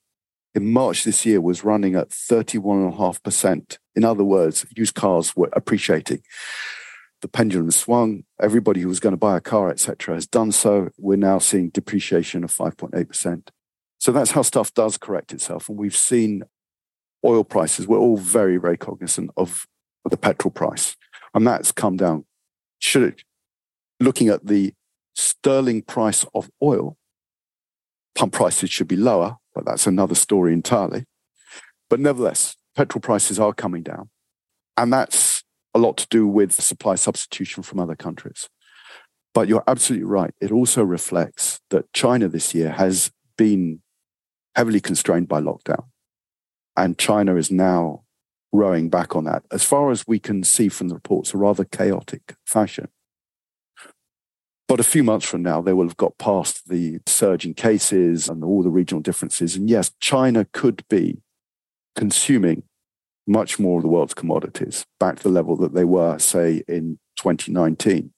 in 0.54 0.72
March 0.72 1.04
this 1.04 1.26
year 1.26 1.42
was 1.42 1.64
running 1.64 1.96
at 1.96 2.10
31.5%. 2.10 3.78
In 3.96 4.04
other 4.04 4.24
words, 4.24 4.66
used 4.76 4.96
cars 4.96 5.36
were 5.36 5.50
appreciating. 5.54 6.22
The 7.22 7.28
pendulum 7.28 7.72
swung. 7.72 8.26
Everybody 8.42 8.82
who 8.82 8.90
was 8.90 9.00
going 9.00 9.14
to 9.14 9.18
buy 9.18 9.38
a 9.38 9.42
car, 9.42 9.70
etc., 9.70 10.16
has 10.16 10.28
done 10.28 10.52
so. 10.52 10.90
We're 10.98 11.18
now 11.18 11.40
seeing 11.40 11.70
depreciation 11.70 12.44
of 12.44 12.54
5.8%. 12.54 13.48
So 14.00 14.12
that's 14.12 14.32
how 14.32 14.42
stuff 14.42 14.74
does 14.74 14.98
correct 14.98 15.32
itself. 15.32 15.70
And 15.70 15.78
we've 15.78 15.96
seen 15.96 16.44
oil 17.26 17.46
prices, 17.46 17.88
we're 17.88 17.98
all 17.98 18.18
very, 18.18 18.58
very 18.58 18.78
cognizant 18.78 19.32
of 19.38 19.66
the 20.10 20.18
petrol 20.18 20.52
price. 20.52 20.98
And 21.34 21.48
that's 21.48 21.72
come 21.72 21.96
down. 21.96 22.26
Should 22.80 23.04
it, 23.04 23.24
looking 24.02 24.28
at 24.28 24.46
the 24.46 24.74
sterling 25.16 25.82
price 25.82 26.26
of 26.34 26.50
oil, 26.62 26.98
pump 28.16 28.34
prices 28.34 28.70
should 28.70 28.88
be 28.88 28.96
lower, 28.96 29.38
but 29.54 29.66
that's 29.66 29.88
another 29.88 30.16
story 30.16 30.54
entirely. 30.54 31.06
But 31.90 32.00
nevertheless, 32.00 32.56
petrol 32.76 33.02
prices 33.02 33.40
are 33.40 33.54
coming 33.54 33.84
down. 33.84 34.10
And 34.78 34.92
that's 34.92 35.44
a 35.74 35.80
lot 35.80 35.98
to 35.98 36.08
do 36.10 36.28
with 36.28 36.54
supply 36.54 36.96
substitution 36.96 37.64
from 37.64 37.80
other 37.80 37.96
countries. 37.96 38.50
But 39.34 39.48
you're 39.48 39.64
absolutely 39.68 40.06
right. 40.06 40.34
It 40.42 40.52
also 40.52 40.84
reflects 40.84 41.60
that 41.70 41.92
China 41.94 42.28
this 42.28 42.54
year 42.54 42.72
has 42.72 43.12
been 43.38 43.82
heavily 44.56 44.80
constrained 44.80 45.28
by 45.28 45.42
lockdown. 45.42 45.86
And 46.78 46.98
China 46.98 47.36
is 47.36 47.52
now 47.52 48.04
rowing 48.52 48.90
back 48.90 49.16
on 49.16 49.24
that. 49.26 49.44
As 49.52 49.64
far 49.64 49.92
as 49.92 50.08
we 50.08 50.20
can 50.20 50.44
see 50.44 50.70
from 50.70 50.90
the 50.90 50.96
reports, 50.96 51.34
a 51.34 51.38
rather 51.38 51.66
chaotic 51.66 52.36
fashion. 52.46 52.88
But 54.74 54.80
a 54.80 54.84
few 54.84 55.04
months 55.04 55.28
from 55.28 55.44
now, 55.44 55.62
they 55.62 55.74
will 55.74 55.86
have 55.86 55.98
got 55.98 56.18
past 56.18 56.68
the 56.68 56.98
surge 57.06 57.46
in 57.46 57.54
cases 57.54 58.28
and 58.28 58.44
all 58.44 58.64
the 58.64 58.72
regional 58.72 59.04
differences. 59.04 59.56
And 59.56 59.70
yes, 59.70 59.92
China 60.00 60.48
could 60.52 60.84
be 60.90 61.22
consuming 61.96 62.64
much 63.28 63.60
more 63.60 63.78
of 63.78 63.84
the 63.84 63.88
world's 63.88 64.16
commodities 64.16 64.88
back 65.00 65.18
to 65.18 65.22
the 65.22 65.30
level 65.30 65.56
that 65.58 65.76
they 65.76 65.84
were, 65.84 66.18
say, 66.18 66.64
in 66.68 66.98
2019. 67.18 68.14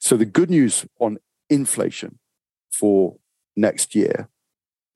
So 0.00 0.16
the 0.16 0.24
good 0.24 0.50
news 0.50 0.84
on 0.98 1.18
inflation 1.48 2.18
for 2.72 3.18
next 3.54 3.94
year, 3.94 4.28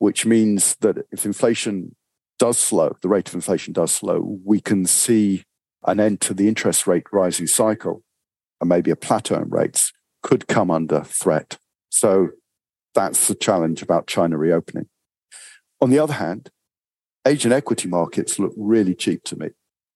which 0.01 0.27
means 0.27 0.75
that 0.81 1.07
if 1.13 1.25
inflation 1.25 1.95
does 2.37 2.59
slow, 2.59 2.97
the 3.01 3.09
rate 3.09 3.29
of 3.29 3.35
inflation 3.37 3.73
does 3.73 3.93
slow, 3.93 4.41
we 4.45 4.61
can 4.61 4.87
see 4.87 5.45
an 5.87 6.01
end 6.01 6.21
to 6.23 6.35
the 6.35 6.49
interest 6.49 6.89
rate 6.89 7.07
rising 7.13 7.47
cycle 7.47 8.03
and 8.61 8.69
maybe 8.69 8.91
a 8.91 8.97
plateau 8.97 9.37
in 9.37 9.51
rates 9.51 9.93
could 10.23 10.47
come 10.49 10.71
under 10.71 11.03
threat. 11.03 11.59
So 11.89 12.31
that's 12.95 13.29
the 13.29 13.35
challenge 13.35 13.83
about 13.83 14.07
China 14.07 14.37
reopening. 14.37 14.89
On 15.81 15.91
the 15.91 15.99
other 15.99 16.15
hand, 16.15 16.51
Asian 17.27 17.53
equity 17.53 17.89
markets 17.89 18.39
look 18.39 18.53
really 18.57 18.95
cheap 18.95 19.25
to 19.25 19.37
me. 19.37 19.51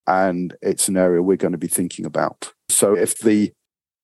And 0.07 0.55
it's 0.61 0.89
an 0.89 0.97
area 0.97 1.23
we're 1.23 1.37
going 1.37 1.53
to 1.53 1.59
be 1.59 1.69
thinking 1.69 2.05
about. 2.05 2.53
So 2.69 2.95
if 2.95 3.19
the 3.19 3.53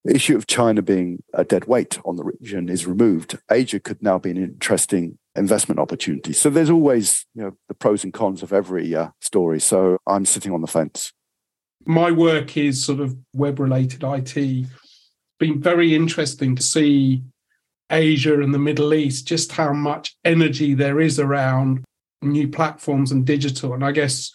issue 0.08 0.36
of 0.36 0.46
China 0.46 0.80
being 0.80 1.22
a 1.34 1.44
dead 1.44 1.66
weight 1.66 1.98
on 2.04 2.16
the 2.16 2.24
region 2.24 2.68
is 2.68 2.86
removed, 2.86 3.38
Asia 3.50 3.78
could 3.78 4.02
now 4.02 4.18
be 4.18 4.30
an 4.30 4.38
interesting 4.38 5.18
investment 5.36 5.78
opportunity. 5.78 6.32
So 6.32 6.48
there's 6.48 6.70
always 6.70 7.26
you 7.34 7.42
know, 7.42 7.56
the 7.68 7.74
pros 7.74 8.02
and 8.02 8.12
cons 8.12 8.42
of 8.42 8.52
every 8.52 8.94
uh, 8.94 9.08
story. 9.20 9.60
So 9.60 9.98
I'm 10.06 10.24
sitting 10.24 10.52
on 10.52 10.62
the 10.62 10.66
fence. 10.66 11.12
My 11.86 12.10
work 12.10 12.56
is 12.56 12.84
sort 12.84 13.00
of 13.00 13.16
web 13.34 13.58
related 13.58 14.02
IT. 14.02 14.66
Been 15.40 15.60
very 15.60 15.94
interesting 15.94 16.54
to 16.54 16.62
see 16.62 17.22
Asia 17.90 18.40
and 18.40 18.54
the 18.54 18.58
Middle 18.58 18.94
East, 18.94 19.26
just 19.26 19.50
how 19.50 19.72
much 19.72 20.14
energy 20.24 20.74
there 20.74 21.00
is 21.00 21.18
around 21.18 21.82
new 22.22 22.48
platforms 22.48 23.10
and 23.10 23.26
digital. 23.26 23.74
And 23.74 23.84
I 23.84 23.90
guess 23.90 24.32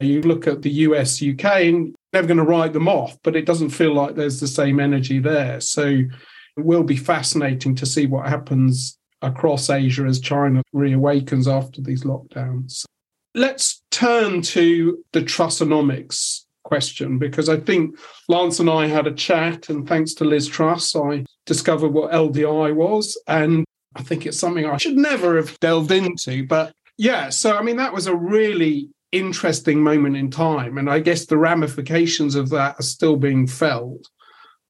you 0.00 0.20
look 0.20 0.46
at 0.46 0.62
the 0.62 0.70
US, 0.70 1.22
UK, 1.22 1.44
and 1.44 1.94
never 2.12 2.26
going 2.26 2.38
to 2.38 2.44
write 2.44 2.72
them 2.72 2.88
off, 2.88 3.16
but 3.22 3.36
it 3.36 3.46
doesn't 3.46 3.70
feel 3.70 3.94
like 3.94 4.14
there's 4.14 4.40
the 4.40 4.46
same 4.46 4.80
energy 4.80 5.18
there. 5.18 5.60
So 5.60 5.86
it 5.86 6.64
will 6.64 6.84
be 6.84 6.96
fascinating 6.96 7.74
to 7.76 7.86
see 7.86 8.06
what 8.06 8.28
happens 8.28 8.98
across 9.22 9.70
Asia 9.70 10.04
as 10.04 10.20
China 10.20 10.62
reawakens 10.74 11.50
after 11.50 11.80
these 11.80 12.04
lockdowns. 12.04 12.84
Let's 13.34 13.82
turn 13.90 14.42
to 14.42 15.04
the 15.12 15.22
Trussonomics 15.22 16.44
question 16.68 17.18
because 17.18 17.48
I 17.48 17.58
think 17.58 17.98
Lance 18.28 18.60
and 18.60 18.68
I 18.68 18.86
had 18.86 19.06
a 19.06 19.14
chat, 19.14 19.70
and 19.70 19.88
thanks 19.88 20.12
to 20.14 20.24
Liz 20.24 20.46
Truss, 20.46 20.94
I 20.94 21.24
discovered 21.46 21.94
what 21.94 22.12
LDI 22.12 22.74
was. 22.74 23.20
And 23.26 23.64
I 23.96 24.02
think 24.02 24.26
it's 24.26 24.38
something 24.38 24.66
I 24.66 24.76
should 24.76 24.96
never 24.96 25.36
have 25.36 25.58
delved 25.60 25.90
into, 25.90 26.46
but 26.46 26.72
yeah, 26.98 27.30
so 27.30 27.56
I 27.56 27.62
mean, 27.62 27.76
that 27.76 27.94
was 27.94 28.06
a 28.06 28.14
really 28.14 28.90
interesting 29.12 29.82
moment 29.82 30.16
in 30.16 30.30
time. 30.30 30.76
And 30.76 30.90
I 30.90 30.98
guess 30.98 31.24
the 31.24 31.38
ramifications 31.38 32.34
of 32.34 32.50
that 32.50 32.78
are 32.78 32.82
still 32.82 33.16
being 33.16 33.46
felt. 33.46 34.10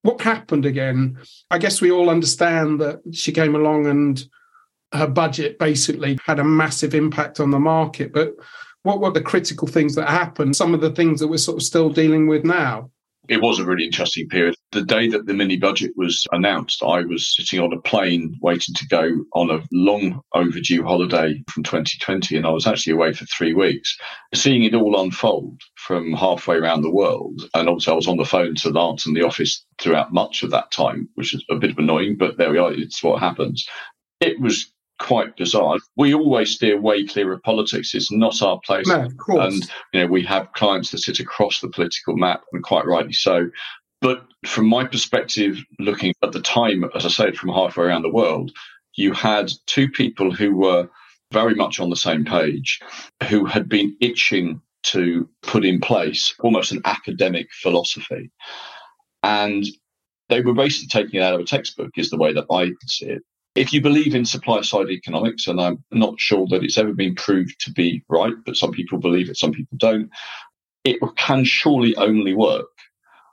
What 0.02 0.20
happened 0.20 0.64
again? 0.64 1.18
I 1.50 1.58
guess 1.58 1.80
we 1.80 1.90
all 1.90 2.10
understand 2.10 2.80
that 2.80 3.00
she 3.12 3.32
came 3.32 3.56
along 3.56 3.86
and 3.86 4.22
her 4.92 5.08
budget 5.08 5.58
basically 5.58 6.18
had 6.24 6.38
a 6.38 6.44
massive 6.44 6.94
impact 6.94 7.40
on 7.40 7.50
the 7.50 7.58
market. 7.58 8.12
But 8.12 8.34
what 8.88 9.00
were 9.00 9.10
the 9.10 9.20
critical 9.20 9.68
things 9.68 9.94
that 9.96 10.08
happened? 10.08 10.56
Some 10.56 10.72
of 10.72 10.80
the 10.80 10.90
things 10.90 11.20
that 11.20 11.28
we're 11.28 11.36
sort 11.36 11.58
of 11.58 11.62
still 11.62 11.90
dealing 11.90 12.26
with 12.26 12.42
now? 12.44 12.90
it 13.28 13.42
was 13.42 13.58
a 13.58 13.64
really 13.64 13.84
interesting 13.84 14.26
period. 14.28 14.54
The 14.72 14.82
day 14.82 15.06
that 15.08 15.26
the 15.26 15.34
mini 15.34 15.58
budget 15.58 15.92
was 15.96 16.26
announced, 16.32 16.82
I 16.82 17.02
was 17.02 17.34
sitting 17.36 17.60
on 17.60 17.74
a 17.74 17.80
plane 17.80 18.38
waiting 18.40 18.74
to 18.74 18.86
go 18.88 19.10
on 19.34 19.50
a 19.50 19.62
long 19.70 20.22
overdue 20.34 20.82
holiday 20.82 21.42
from 21.50 21.62
2020, 21.62 22.36
and 22.36 22.46
I 22.46 22.50
was 22.50 22.66
actually 22.66 22.94
away 22.94 23.12
for 23.12 23.26
three 23.26 23.52
weeks. 23.52 23.96
Seeing 24.34 24.64
it 24.64 24.74
all 24.74 24.98
unfold 24.98 25.60
from 25.76 26.14
halfway 26.14 26.56
around 26.56 26.80
the 26.80 26.90
world, 26.90 27.42
and 27.54 27.68
obviously 27.68 27.92
I 27.92 27.96
was 27.96 28.08
on 28.08 28.16
the 28.16 28.24
phone 28.24 28.54
to 28.56 28.70
Lance 28.70 29.06
in 29.06 29.12
the 29.12 29.26
office 29.26 29.64
throughout 29.78 30.12
much 30.12 30.42
of 30.42 30.50
that 30.52 30.70
time, 30.70 31.10
which 31.14 31.34
is 31.34 31.44
a 31.50 31.56
bit 31.56 31.70
of 31.70 31.78
annoying, 31.78 32.16
but 32.16 32.38
there 32.38 32.50
we 32.50 32.58
are. 32.58 32.72
It's 32.72 33.02
what 33.02 33.20
happens. 33.20 33.68
It 34.20 34.40
was 34.40 34.72
quite 34.98 35.36
bizarre. 35.36 35.78
We 35.96 36.14
always 36.14 36.50
steer 36.50 36.80
way 36.80 37.06
clear 37.06 37.32
of 37.32 37.42
politics. 37.42 37.94
It's 37.94 38.10
not 38.10 38.42
our 38.42 38.60
place. 38.64 38.86
No, 38.86 39.02
of 39.02 39.16
course. 39.16 39.54
And 39.54 39.70
you 39.92 40.00
know, 40.00 40.06
we 40.06 40.22
have 40.24 40.52
clients 40.52 40.90
that 40.90 40.98
sit 40.98 41.20
across 41.20 41.60
the 41.60 41.68
political 41.68 42.16
map, 42.16 42.42
and 42.52 42.62
quite 42.62 42.86
rightly 42.86 43.12
so. 43.12 43.50
But 44.00 44.24
from 44.46 44.68
my 44.68 44.84
perspective, 44.84 45.58
looking 45.78 46.14
at 46.22 46.32
the 46.32 46.42
time, 46.42 46.84
as 46.94 47.04
I 47.04 47.08
said, 47.08 47.36
from 47.36 47.50
halfway 47.50 47.86
around 47.86 48.02
the 48.02 48.12
world, 48.12 48.52
you 48.94 49.12
had 49.12 49.50
two 49.66 49.88
people 49.88 50.32
who 50.32 50.56
were 50.56 50.88
very 51.32 51.54
much 51.54 51.80
on 51.80 51.90
the 51.90 51.96
same 51.96 52.24
page, 52.24 52.80
who 53.28 53.44
had 53.44 53.68
been 53.68 53.96
itching 54.00 54.60
to 54.84 55.28
put 55.42 55.64
in 55.64 55.80
place 55.80 56.34
almost 56.40 56.72
an 56.72 56.80
academic 56.84 57.48
philosophy. 57.52 58.30
And 59.22 59.64
they 60.28 60.40
were 60.40 60.54
basically 60.54 60.88
taking 60.88 61.20
it 61.20 61.24
out 61.24 61.34
of 61.34 61.40
a 61.40 61.44
textbook, 61.44 61.90
is 61.96 62.10
the 62.10 62.16
way 62.16 62.32
that 62.32 62.46
I 62.50 62.70
see 62.86 63.06
it. 63.06 63.22
If 63.54 63.72
you 63.72 63.80
believe 63.80 64.14
in 64.14 64.24
supply 64.24 64.60
side 64.60 64.88
economics, 64.90 65.46
and 65.46 65.60
I'm 65.60 65.82
not 65.90 66.20
sure 66.20 66.46
that 66.50 66.62
it's 66.62 66.78
ever 66.78 66.92
been 66.92 67.14
proved 67.14 67.60
to 67.64 67.72
be 67.72 68.04
right, 68.08 68.34
but 68.44 68.56
some 68.56 68.72
people 68.72 68.98
believe 68.98 69.28
it, 69.28 69.36
some 69.36 69.52
people 69.52 69.76
don't, 69.78 70.10
it 70.84 70.98
can 71.16 71.44
surely 71.44 71.96
only 71.96 72.34
work 72.34 72.68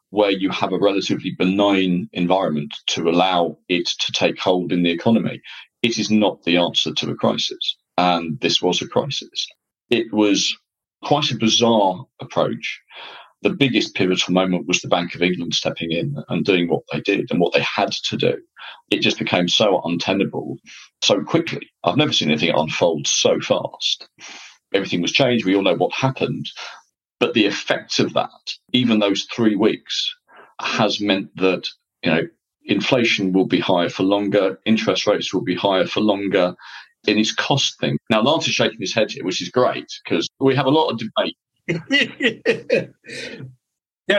where 0.10 0.32
you 0.32 0.50
have 0.50 0.72
a 0.72 0.80
relatively 0.80 1.32
benign 1.38 2.10
environment 2.14 2.74
to 2.88 3.10
allow 3.10 3.58
it 3.68 3.86
to 3.86 4.12
take 4.14 4.40
hold 4.40 4.72
in 4.72 4.84
the 4.84 4.92
economy. 4.92 5.42
It 5.82 6.00
is 6.00 6.10
not 6.10 6.44
the 6.44 6.58
answer 6.58 6.94
to 6.94 7.12
a 7.12 7.16
crisis. 7.16 7.78
And 7.98 8.40
this 8.40 8.62
was 8.62 8.82
a 8.82 8.88
crisis. 8.88 9.48
It 9.90 10.12
was 10.14 10.58
quite 11.04 11.32
a 11.32 11.38
bizarre 11.38 12.06
approach 12.22 12.82
the 13.42 13.50
biggest 13.50 13.96
pivotal 13.96 14.34
moment 14.34 14.68
was 14.68 14.82
the 14.82 14.88
Bank 14.88 15.16
of 15.16 15.22
England 15.22 15.54
stepping 15.54 15.92
in 15.92 16.16
and 16.30 16.46
doing 16.46 16.68
what 16.68 16.84
they 16.92 17.02
did 17.02 17.30
and 17.30 17.40
what 17.40 17.54
they 17.54 17.62
had 17.62 17.92
to 17.92 18.18
do. 18.18 18.38
It 18.90 19.00
just 19.00 19.20
became 19.20 19.48
so 19.48 19.82
untenable 19.84 20.58
so 21.04 21.24
quickly. 21.24 21.70
I've 21.84 21.98
never 21.98 22.14
seen 22.14 22.30
anything 22.30 22.54
unfold 22.56 23.08
so 23.08 23.40
fast. 23.40 24.08
Everything 24.74 25.02
was 25.02 25.12
changed. 25.12 25.46
We 25.46 25.56
all 25.56 25.62
know 25.62 25.76
what 25.76 25.94
happened. 25.94 26.50
But 27.20 27.34
the 27.34 27.46
effect 27.46 28.00
of 28.00 28.14
that, 28.14 28.54
even 28.74 29.00
those 29.00 29.24
three 29.26 29.56
weeks, 29.56 30.14
has 30.60 31.00
meant 31.00 31.36
that, 31.38 31.68
you 32.04 32.12
know, 32.12 32.22
inflation 32.66 33.32
will 33.32 33.46
be 33.46 33.60
higher 33.60 33.90
for 33.90 34.04
longer, 34.04 34.60
interest 34.66 35.08
rates 35.08 35.34
will 35.34 35.44
be 35.44 35.56
higher 35.56 35.86
for 35.86 36.02
longer, 36.02 36.56
in 37.08 37.18
its 37.18 37.34
cost 37.34 37.80
thing. 37.80 37.98
Now, 38.10 38.22
Lance 38.22 38.48
is 38.48 38.54
shaking 38.54 38.80
his 38.80 38.94
head 38.94 39.12
here, 39.12 39.24
which 39.24 39.42
is 39.42 39.50
great 39.50 39.88
because 40.04 40.28
we 40.40 40.56
have 40.56 40.66
a 40.66 40.72
lot 40.72 40.90
of 40.90 40.98
debate 40.98 41.38
yeah, 41.68 42.88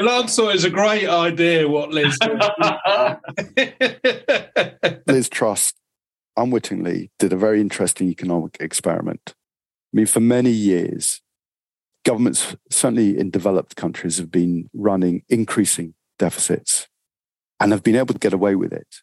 Lancer 0.01 0.51
is 0.51 0.65
a 0.65 0.71
great 0.71 1.09
idea. 1.09 1.69
What 1.69 1.91
Liz? 1.91 2.19
Liz 5.07 5.29
Truss 5.29 5.73
unwittingly 6.37 7.11
did 7.19 7.33
a 7.33 7.37
very 7.37 7.61
interesting 7.61 8.09
economic 8.09 8.57
experiment. 8.59 9.35
I 9.37 9.93
mean, 9.93 10.07
for 10.07 10.21
many 10.21 10.51
years, 10.51 11.21
governments, 12.05 12.57
certainly 12.71 13.17
in 13.17 13.31
developed 13.31 13.77
countries, 13.77 14.19
have 14.19 14.31
been 14.31 14.69
running 14.75 15.23
increasing 15.29 15.95
deficits 16.19 16.89
and 17.61 17.71
have 17.71 17.85
been 17.85 17.97
able 17.97 18.13
to 18.13 18.19
get 18.19 18.33
away 18.33 18.57
with 18.57 18.73
it 18.73 18.97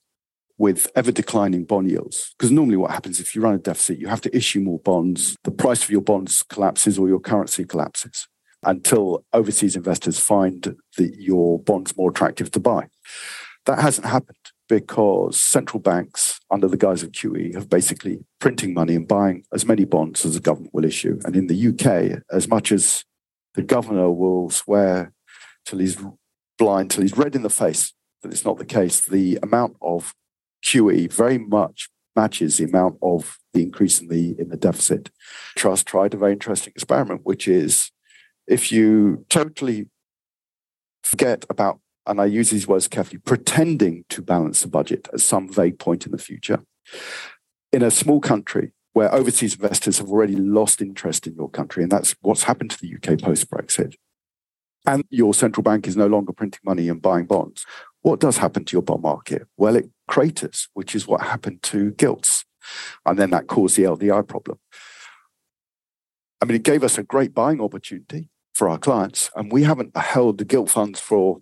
with 0.58 0.88
ever 0.96 1.12
declining 1.12 1.64
bond 1.64 1.90
yields. 1.90 2.36
Because 2.38 2.52
normally, 2.52 2.78
what 2.78 2.92
happens 2.92 3.22
if 3.22 3.34
you 3.34 3.42
run 3.42 3.56
a 3.56 3.58
deficit, 3.58 4.00
you 4.00 4.08
have 4.08 4.22
to 4.22 4.36
issue 4.36 4.60
more 4.60 4.80
bonds, 4.80 5.38
the 5.46 5.52
price 5.52 5.84
of 5.84 5.90
your 5.90 6.02
bonds 6.02 6.44
collapses 6.44 7.00
or 7.00 7.08
your 7.08 7.22
currency 7.22 7.64
collapses 7.64 8.28
until 8.66 9.26
overseas 9.34 9.76
investors 9.76 10.20
find 10.20 10.76
that 10.98 11.16
your 11.18 11.60
bonds 11.60 11.96
more 11.98 12.12
attractive 12.12 12.52
to 12.52 12.60
buy. 12.60 12.88
That 13.66 13.80
hasn't 13.80 14.08
happened 14.08 14.38
because 14.68 15.40
central 15.40 15.80
banks, 15.80 16.40
under 16.50 16.68
the 16.68 16.78
guise 16.78 17.04
of 17.04 17.12
QE, 17.12 17.54
have 17.54 17.70
basically 17.70 18.20
printing 18.40 18.74
money 18.74 18.96
and 18.96 19.08
buying 19.08 19.44
as 19.54 19.66
many 19.66 19.86
bonds 19.86 20.26
as 20.26 20.34
the 20.34 20.40
government 20.40 20.74
will 20.74 20.86
issue. 20.86 21.20
And 21.26 21.36
in 21.36 21.48
the 21.48 21.68
UK, 21.70 22.22
as 22.32 22.48
much 22.48 22.72
as 22.72 23.04
the 23.54 23.62
governor 23.62 24.10
will 24.12 24.50
swear 24.50 25.14
till 25.66 25.80
he's 25.80 25.98
blind, 26.58 26.92
till 26.92 27.04
he's 27.04 27.18
red 27.18 27.36
in 27.36 27.44
the 27.44 27.50
face 27.50 27.94
that 28.22 28.32
it's 28.32 28.46
not 28.46 28.58
the 28.58 28.66
case, 28.66 29.02
the 29.02 29.38
amount 29.44 29.76
of 29.82 30.14
QE 30.64 31.12
very 31.12 31.38
much 31.38 31.90
matches 32.16 32.58
the 32.58 32.66
amount 32.66 32.98
of 33.02 33.38
the 33.54 33.62
increase 33.62 34.00
in 34.00 34.08
the 34.08 34.36
in 34.40 34.50
the 34.50 34.58
deficit. 34.58 35.12
Truss 35.56 35.84
tried 35.84 36.14
a 36.14 36.18
very 36.18 36.34
interesting 36.34 36.74
experiment, 36.76 37.22
which 37.24 37.48
is 37.48 37.92
if 38.48 38.72
you 38.72 39.26
totally 39.30 39.88
forget 41.04 41.46
about 41.50 41.80
and 42.06 42.20
I 42.20 42.26
use 42.26 42.50
these 42.50 42.68
words 42.68 42.88
carefully, 42.88 43.20
pretending 43.20 44.06
to 44.10 44.22
balance 44.22 44.62
the 44.62 44.68
budget 44.68 45.08
at 45.14 45.22
some 45.22 45.52
vague 45.52 45.80
point 45.80 46.06
in 46.06 46.12
the 46.12 46.18
future. 46.18 46.64
In 47.72 47.82
a 47.82 47.92
small 47.92 48.20
country 48.20 48.74
where 48.92 49.14
overseas 49.14 49.56
investors 49.56 49.98
have 49.98 50.10
already 50.10 50.36
lost 50.36 50.82
interest 50.82 51.26
in 51.26 51.36
your 51.36 51.50
country, 51.50 51.82
and 51.84 51.92
that's 51.92 52.16
what's 52.22 52.44
happened 52.44 52.72
to 52.72 52.80
the 52.80 52.94
UK 52.96 53.20
post 53.20 53.50
Brexit, 53.50 53.96
and 54.86 55.04
your 55.10 55.34
central 55.34 55.64
bank 55.64 55.88
is 55.88 55.96
no 55.96 56.08
longer 56.08 56.34
printing 56.34 56.60
money 56.66 56.90
and 56.90 57.02
buying 57.02 57.26
bonds, 57.26 57.66
what 58.02 58.20
does 58.20 58.38
happen 58.38 58.66
to 58.66 58.74
your 58.74 58.82
bond 58.82 59.02
market? 59.02 59.48
Well, 59.56 59.78
it 59.78 59.90
craters, 60.08 60.68
which 60.74 60.94
is 60.94 61.08
what 61.08 61.22
happened 61.22 61.64
to 61.64 61.92
gilts. 61.92 62.44
And 63.06 63.18
then 63.18 63.30
that 63.32 63.48
caused 63.48 63.78
the 63.78 63.84
LDI 63.84 64.28
problem. 64.28 64.60
I 66.42 66.46
mean, 66.46 66.56
it 66.56 66.64
gave 66.64 66.84
us 66.84 66.98
a 66.98 67.04
great 67.04 67.34
buying 67.34 67.62
opportunity 67.62 68.30
for 68.54 68.70
our 68.70 68.78
clients, 68.78 69.30
and 69.36 69.52
we 69.52 69.64
haven't 69.64 69.96
held 69.98 70.38
the 70.38 70.46
gilt 70.46 70.70
funds 70.70 71.00
for 71.00 71.42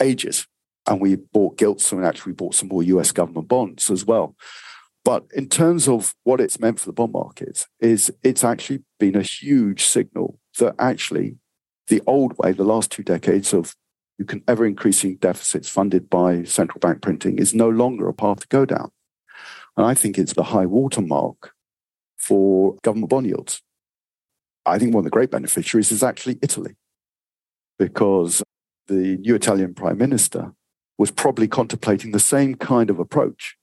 ages. 0.00 0.46
And 0.88 1.00
we 1.00 1.16
bought 1.16 1.58
gilts 1.58 1.90
and 1.90 2.04
actually 2.04 2.34
bought 2.34 2.54
some 2.54 2.68
more 2.68 2.82
US 2.82 3.10
government 3.10 3.48
bonds 3.48 3.90
as 3.90 4.04
well. 4.04 4.36
But 5.04 5.24
in 5.34 5.48
terms 5.48 5.88
of 5.88 6.14
what 6.24 6.40
it's 6.40 6.60
meant 6.60 6.80
for 6.80 6.86
the 6.86 6.92
bond 6.92 7.12
markets, 7.12 7.66
is 7.80 8.12
it's 8.22 8.44
actually 8.44 8.82
been 8.98 9.16
a 9.16 9.22
huge 9.22 9.84
signal 9.84 10.38
that 10.58 10.74
actually 10.78 11.38
the 11.88 12.02
old 12.06 12.36
way, 12.38 12.52
the 12.52 12.64
last 12.64 12.90
two 12.90 13.02
decades 13.02 13.52
of 13.52 13.74
you 14.18 14.24
can 14.24 14.42
ever 14.48 14.64
increasing 14.64 15.16
deficits 15.16 15.68
funded 15.68 16.08
by 16.08 16.42
central 16.44 16.80
bank 16.80 17.02
printing 17.02 17.38
is 17.38 17.54
no 17.54 17.68
longer 17.68 18.08
a 18.08 18.14
path 18.14 18.40
to 18.40 18.48
go 18.48 18.64
down. 18.64 18.90
And 19.76 19.86
I 19.86 19.94
think 19.94 20.18
it's 20.18 20.32
the 20.32 20.44
high 20.44 20.66
watermark 20.66 21.52
for 22.16 22.76
government 22.82 23.10
bond 23.10 23.26
yields. 23.26 23.62
I 24.66 24.78
think 24.78 24.92
one 24.92 25.00
of 25.00 25.04
the 25.04 25.10
great 25.10 25.30
beneficiaries 25.30 25.92
is 25.92 26.02
actually 26.02 26.38
Italy, 26.42 26.76
because 27.78 28.42
the 28.88 29.16
new 29.18 29.34
Italian 29.34 29.74
prime 29.74 29.98
minister 29.98 30.52
was 30.98 31.10
probably 31.10 31.46
contemplating 31.46 32.12
the 32.12 32.20
same 32.20 32.54
kind 32.54 32.90
of 32.90 32.98
approach 32.98 33.56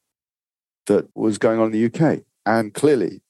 that 0.86 1.10
was 1.16 1.38
going 1.38 1.60
on 1.60 1.68
in 1.68 1.72
the 1.72 1.86
UK. 1.86 2.24
And 2.46 2.74
clearly 2.74 3.22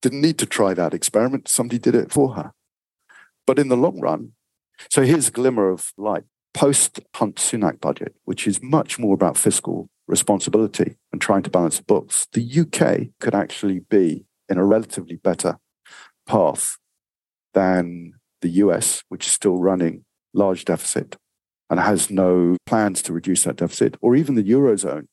didn't 0.00 0.22
need 0.22 0.38
to 0.38 0.46
try 0.46 0.72
that 0.72 0.94
experiment. 0.94 1.48
Somebody 1.48 1.78
did 1.78 1.94
it 1.94 2.10
for 2.10 2.34
her. 2.34 2.52
But 3.46 3.58
in 3.58 3.68
the 3.68 3.76
long 3.76 4.00
run, 4.00 4.32
so 4.90 5.02
here's 5.02 5.28
a 5.28 5.32
glimmer 5.32 5.68
of 5.68 5.92
light. 5.98 6.24
Post 6.54 7.00
Hunt 7.14 7.36
Sunak 7.36 7.80
budget, 7.80 8.14
which 8.24 8.46
is 8.46 8.62
much 8.62 8.98
more 8.98 9.14
about 9.14 9.36
fiscal 9.36 9.88
responsibility 10.08 10.96
and 11.12 11.20
trying 11.20 11.42
to 11.42 11.50
balance 11.50 11.76
the 11.76 11.84
books, 11.84 12.26
the 12.32 12.60
UK 12.60 13.08
could 13.20 13.34
actually 13.34 13.80
be 13.80 14.24
in 14.48 14.58
a 14.58 14.64
relatively 14.64 15.16
better 15.16 15.58
path 16.30 16.78
than 17.54 18.12
the 18.40 18.50
US, 18.64 19.02
which 19.08 19.26
is 19.26 19.32
still 19.32 19.56
running 19.58 20.04
large 20.32 20.64
deficit 20.64 21.16
and 21.68 21.80
has 21.80 22.08
no 22.08 22.56
plans 22.66 23.02
to 23.02 23.12
reduce 23.12 23.42
that 23.44 23.56
deficit, 23.56 23.96
or 24.00 24.14
even 24.14 24.36
the 24.36 24.44
Eurozone, 24.44 25.06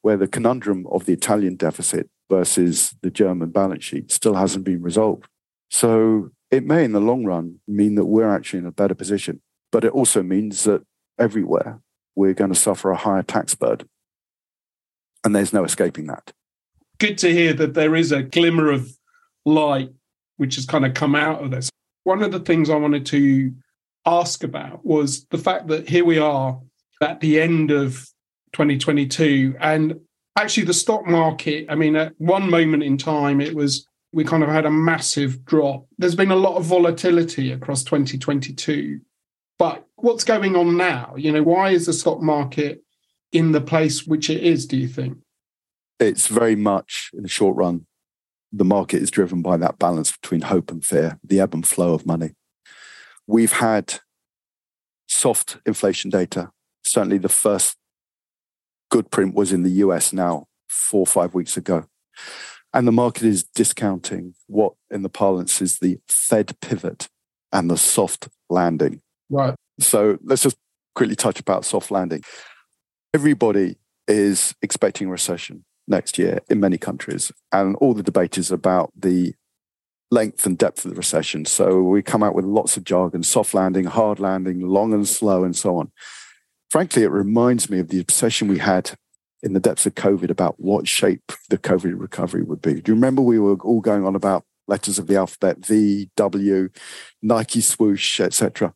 where 0.00 0.16
the 0.16 0.26
conundrum 0.26 0.86
of 0.90 1.04
the 1.04 1.12
Italian 1.12 1.56
deficit 1.56 2.08
versus 2.30 2.94
the 3.02 3.10
German 3.10 3.50
balance 3.50 3.84
sheet 3.84 4.10
still 4.10 4.34
hasn't 4.34 4.64
been 4.64 4.82
resolved. 4.82 5.26
So 5.70 6.30
it 6.50 6.64
may, 6.64 6.84
in 6.84 6.92
the 6.92 7.00
long 7.00 7.24
run, 7.24 7.60
mean 7.68 7.94
that 7.96 8.06
we're 8.06 8.34
actually 8.34 8.60
in 8.60 8.66
a 8.66 8.72
better 8.72 8.94
position. 8.94 9.42
But 9.70 9.84
it 9.84 9.92
also 9.92 10.22
means 10.22 10.64
that 10.64 10.82
everywhere 11.18 11.80
we're 12.14 12.34
going 12.34 12.52
to 12.52 12.58
suffer 12.58 12.90
a 12.90 12.96
higher 12.96 13.22
tax 13.22 13.54
burden. 13.54 13.88
And 15.24 15.34
there's 15.34 15.52
no 15.52 15.64
escaping 15.64 16.06
that. 16.08 16.32
Good 16.98 17.16
to 17.18 17.32
hear 17.32 17.52
that 17.54 17.74
there 17.74 17.94
is 17.94 18.12
a 18.12 18.22
glimmer 18.22 18.70
of 18.70 18.96
light 19.44 19.92
which 20.42 20.56
has 20.56 20.66
kind 20.66 20.84
of 20.84 20.92
come 20.92 21.14
out 21.14 21.40
of 21.40 21.52
this. 21.52 21.70
One 22.02 22.20
of 22.20 22.32
the 22.32 22.40
things 22.40 22.68
I 22.68 22.74
wanted 22.74 23.06
to 23.06 23.54
ask 24.04 24.42
about 24.42 24.84
was 24.84 25.24
the 25.26 25.38
fact 25.38 25.68
that 25.68 25.88
here 25.88 26.04
we 26.04 26.18
are 26.18 26.60
at 27.00 27.20
the 27.20 27.40
end 27.40 27.70
of 27.70 27.92
2022 28.54 29.54
and 29.60 30.00
actually 30.36 30.64
the 30.64 30.74
stock 30.74 31.06
market 31.06 31.64
i 31.68 31.76
mean 31.76 31.94
at 31.94 32.12
one 32.18 32.50
moment 32.50 32.82
in 32.82 32.98
time 32.98 33.40
it 33.40 33.54
was 33.54 33.86
we 34.12 34.24
kind 34.24 34.42
of 34.42 34.50
had 34.50 34.66
a 34.66 34.70
massive 34.70 35.42
drop. 35.46 35.86
There's 35.96 36.14
been 36.14 36.32
a 36.32 36.36
lot 36.36 36.56
of 36.56 36.64
volatility 36.64 37.52
across 37.52 37.82
2022 37.84 39.00
but 39.60 39.86
what's 39.94 40.24
going 40.24 40.56
on 40.56 40.76
now? 40.76 41.14
You 41.16 41.30
know 41.30 41.44
why 41.44 41.70
is 41.70 41.86
the 41.86 41.92
stock 41.92 42.20
market 42.20 42.82
in 43.30 43.52
the 43.52 43.60
place 43.60 44.04
which 44.04 44.28
it 44.28 44.42
is 44.42 44.66
do 44.66 44.76
you 44.76 44.88
think? 44.88 45.18
It's 46.00 46.26
very 46.26 46.56
much 46.56 47.10
in 47.14 47.22
the 47.22 47.28
short 47.28 47.56
run 47.56 47.86
the 48.52 48.64
market 48.64 49.02
is 49.02 49.10
driven 49.10 49.42
by 49.42 49.56
that 49.56 49.78
balance 49.78 50.12
between 50.12 50.42
hope 50.42 50.70
and 50.70 50.84
fear 50.84 51.18
the 51.24 51.40
ebb 51.40 51.54
and 51.54 51.66
flow 51.66 51.94
of 51.94 52.06
money 52.06 52.34
We've 53.26 53.52
had 53.52 54.00
soft 55.08 55.58
inflation 55.64 56.10
data. 56.10 56.50
Certainly, 56.84 57.18
the 57.18 57.28
first 57.28 57.76
good 58.90 59.10
print 59.10 59.34
was 59.34 59.52
in 59.52 59.62
the 59.62 59.70
US 59.70 60.12
now, 60.12 60.46
four 60.68 61.00
or 61.00 61.06
five 61.06 61.34
weeks 61.34 61.56
ago. 61.56 61.86
And 62.74 62.86
the 62.86 62.92
market 62.92 63.22
is 63.22 63.44
discounting 63.44 64.34
what 64.46 64.72
in 64.90 65.02
the 65.02 65.08
parlance 65.08 65.60
is 65.60 65.78
the 65.78 65.98
Fed 66.08 66.58
pivot 66.60 67.08
and 67.52 67.70
the 67.70 67.76
soft 67.76 68.28
landing. 68.48 69.02
Right. 69.30 69.54
So 69.78 70.18
let's 70.22 70.42
just 70.42 70.56
quickly 70.94 71.16
touch 71.16 71.38
about 71.38 71.64
soft 71.64 71.90
landing. 71.90 72.22
Everybody 73.14 73.76
is 74.08 74.54
expecting 74.62 75.10
recession 75.10 75.64
next 75.86 76.18
year 76.18 76.40
in 76.48 76.60
many 76.60 76.78
countries. 76.78 77.32
And 77.50 77.76
all 77.76 77.94
the 77.94 78.02
debate 78.02 78.38
is 78.38 78.50
about 78.50 78.92
the 78.96 79.34
length 80.10 80.44
and 80.46 80.58
depth 80.58 80.84
of 80.84 80.90
the 80.90 80.96
recession. 80.96 81.44
So 81.44 81.82
we 81.82 82.02
come 82.02 82.22
out 82.22 82.34
with 82.34 82.44
lots 82.44 82.76
of 82.76 82.84
jargon, 82.84 83.22
soft 83.22 83.54
landing, 83.54 83.84
hard 83.84 84.20
landing, 84.20 84.60
long 84.60 84.92
and 84.92 85.08
slow, 85.08 85.44
and 85.44 85.56
so 85.56 85.78
on. 85.78 85.90
Frankly, 86.70 87.02
it 87.02 87.10
reminds 87.10 87.70
me 87.70 87.78
of 87.78 87.88
the 87.88 88.00
obsession 88.00 88.48
we 88.48 88.58
had 88.58 88.92
in 89.42 89.54
the 89.54 89.60
depths 89.60 89.86
of 89.86 89.94
COVID 89.94 90.30
about 90.30 90.60
what 90.60 90.86
shape 90.86 91.32
the 91.48 91.58
COVID 91.58 91.98
recovery 91.98 92.42
would 92.42 92.62
be. 92.62 92.74
Do 92.80 92.92
you 92.92 92.94
remember 92.94 93.22
we 93.22 93.38
were 93.38 93.56
all 93.56 93.80
going 93.80 94.06
on 94.06 94.14
about 94.14 94.44
letters 94.68 94.98
of 94.98 95.06
the 95.06 95.16
alphabet, 95.16 95.64
V, 95.64 96.10
W, 96.16 96.68
Nike 97.20 97.60
swoosh, 97.60 98.20
etc. 98.20 98.74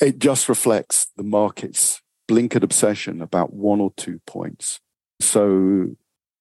It 0.00 0.18
just 0.18 0.48
reflects 0.48 1.08
the 1.16 1.24
market's 1.24 2.00
blinkered 2.30 2.62
obsession 2.62 3.22
about 3.22 3.52
one 3.52 3.80
or 3.80 3.92
two 3.96 4.20
points. 4.26 4.80
So 5.20 5.96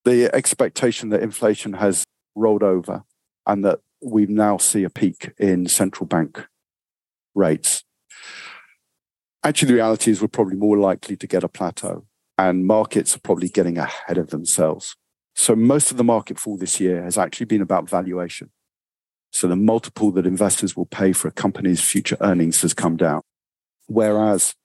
the 0.05 0.33
expectation 0.33 1.09
that 1.09 1.21
inflation 1.21 1.73
has 1.73 2.03
rolled 2.35 2.63
over 2.63 3.03
and 3.45 3.65
that 3.65 3.79
we 4.01 4.25
now 4.25 4.57
see 4.57 4.83
a 4.83 4.89
peak 4.89 5.31
in 5.37 5.67
central 5.67 6.07
bank 6.07 6.45
rates. 7.33 7.83
Actually, 9.43 9.69
the 9.69 9.73
reality 9.75 10.11
is 10.11 10.21
we're 10.21 10.27
probably 10.27 10.55
more 10.55 10.77
likely 10.77 11.15
to 11.15 11.27
get 11.27 11.43
a 11.43 11.47
plateau 11.47 12.05
and 12.37 12.67
markets 12.67 13.15
are 13.15 13.19
probably 13.19 13.49
getting 13.49 13.77
ahead 13.77 14.17
of 14.17 14.29
themselves. 14.29 14.95
So 15.35 15.55
most 15.55 15.91
of 15.91 15.97
the 15.97 16.03
market 16.03 16.39
fall 16.39 16.57
this 16.57 16.79
year 16.79 17.03
has 17.03 17.17
actually 17.17 17.45
been 17.45 17.61
about 17.61 17.89
valuation. 17.89 18.51
So 19.31 19.47
the 19.47 19.55
multiple 19.55 20.11
that 20.11 20.25
investors 20.25 20.75
will 20.75 20.85
pay 20.85 21.13
for 21.13 21.27
a 21.27 21.31
company's 21.31 21.81
future 21.81 22.17
earnings 22.21 22.61
has 22.61 22.73
come 22.73 22.97
down. 22.97 23.21
Whereas 23.87 24.55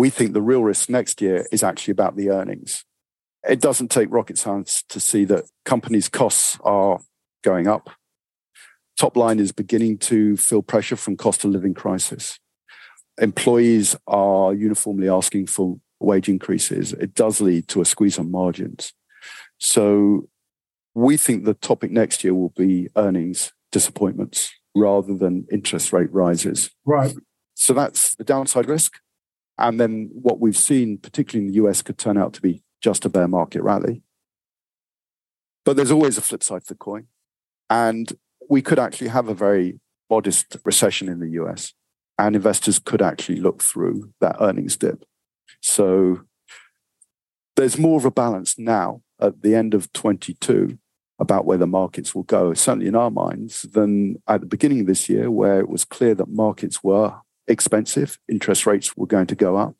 we 0.00 0.08
think 0.08 0.32
the 0.32 0.42
real 0.42 0.62
risk 0.62 0.88
next 0.88 1.20
year 1.20 1.46
is 1.52 1.62
actually 1.62 1.92
about 1.92 2.16
the 2.16 2.30
earnings 2.30 2.84
it 3.48 3.60
doesn't 3.60 3.90
take 3.90 4.08
rocket 4.10 4.38
science 4.38 4.84
to 4.88 5.00
see 5.00 5.24
that 5.24 5.44
companies' 5.64 6.08
costs 6.08 6.58
are 6.62 7.00
going 7.42 7.66
up. 7.66 7.90
Top 8.98 9.16
line 9.16 9.40
is 9.40 9.52
beginning 9.52 9.98
to 9.98 10.36
feel 10.36 10.62
pressure 10.62 10.96
from 10.96 11.16
cost 11.16 11.44
of 11.44 11.50
living 11.50 11.74
crisis. 11.74 12.38
Employees 13.20 13.96
are 14.06 14.54
uniformly 14.54 15.08
asking 15.08 15.46
for 15.46 15.78
wage 15.98 16.28
increases. 16.28 16.92
It 16.92 17.14
does 17.14 17.40
lead 17.40 17.68
to 17.68 17.80
a 17.80 17.84
squeeze 17.84 18.18
on 18.18 18.30
margins. 18.30 18.92
So 19.58 20.28
we 20.94 21.16
think 21.16 21.44
the 21.44 21.54
topic 21.54 21.90
next 21.90 22.22
year 22.22 22.34
will 22.34 22.50
be 22.50 22.88
earnings 22.96 23.52
disappointments 23.70 24.52
rather 24.74 25.14
than 25.14 25.46
interest 25.50 25.92
rate 25.92 26.12
rises. 26.12 26.70
Right. 26.84 27.14
So 27.54 27.72
that's 27.72 28.14
the 28.14 28.24
downside 28.24 28.68
risk. 28.68 28.94
And 29.62 29.78
then 29.78 30.10
what 30.12 30.40
we've 30.40 30.56
seen, 30.56 30.98
particularly 30.98 31.46
in 31.46 31.52
the 31.52 31.64
US, 31.64 31.82
could 31.82 31.96
turn 31.96 32.18
out 32.18 32.32
to 32.34 32.42
be 32.42 32.62
just 32.82 33.04
a 33.04 33.08
bear 33.08 33.28
market 33.28 33.62
rally. 33.62 34.02
But 35.64 35.76
there's 35.76 35.92
always 35.92 36.18
a 36.18 36.20
flip 36.20 36.42
side 36.42 36.62
to 36.62 36.68
the 36.68 36.74
coin. 36.74 37.06
And 37.70 38.12
we 38.50 38.60
could 38.60 38.80
actually 38.80 39.08
have 39.08 39.28
a 39.28 39.34
very 39.34 39.78
modest 40.10 40.56
recession 40.64 41.08
in 41.08 41.20
the 41.20 41.30
US, 41.42 41.72
and 42.18 42.34
investors 42.36 42.80
could 42.80 43.00
actually 43.00 43.40
look 43.40 43.62
through 43.62 44.12
that 44.20 44.36
earnings 44.40 44.76
dip 44.76 45.04
So 45.60 46.22
there's 47.56 47.78
more 47.78 47.98
of 47.98 48.04
a 48.04 48.10
balance 48.10 48.58
now 48.58 49.02
at 49.20 49.42
the 49.42 49.54
end 49.54 49.74
of 49.74 49.92
22 49.92 50.76
about 51.18 51.46
where 51.46 51.56
the 51.56 51.66
markets 51.66 52.14
will 52.14 52.24
go, 52.24 52.52
certainly 52.52 52.88
in 52.88 52.96
our 52.96 53.10
minds, 53.10 53.62
than 53.62 54.20
at 54.26 54.40
the 54.40 54.46
beginning 54.46 54.80
of 54.80 54.86
this 54.86 55.08
year, 55.08 55.30
where 55.30 55.60
it 55.60 55.68
was 55.68 55.84
clear 55.84 56.16
that 56.16 56.28
markets 56.28 56.82
were 56.82 57.14
expensive, 57.48 58.18
interest 58.28 58.66
rates 58.66 58.96
were 58.96 59.06
going 59.06 59.26
to 59.26 59.34
go 59.34 59.56
up, 59.56 59.74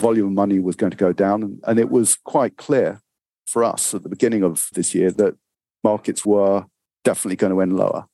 volume 0.00 0.28
of 0.28 0.32
money 0.32 0.58
was 0.58 0.76
going 0.76 0.90
to 0.90 0.96
go 0.96 1.12
down. 1.12 1.42
And, 1.42 1.60
and 1.66 1.78
it 1.78 1.90
was 1.90 2.16
quite 2.24 2.56
clear 2.56 3.00
for 3.46 3.64
us 3.64 3.94
at 3.94 4.02
the 4.02 4.08
beginning 4.08 4.42
of 4.42 4.68
this 4.72 4.94
year 4.94 5.10
that 5.12 5.36
markets 5.82 6.24
were 6.24 6.66
definitely 7.04 7.36
going 7.36 7.52
to 7.52 7.60
end 7.60 7.76
lower 7.76 8.06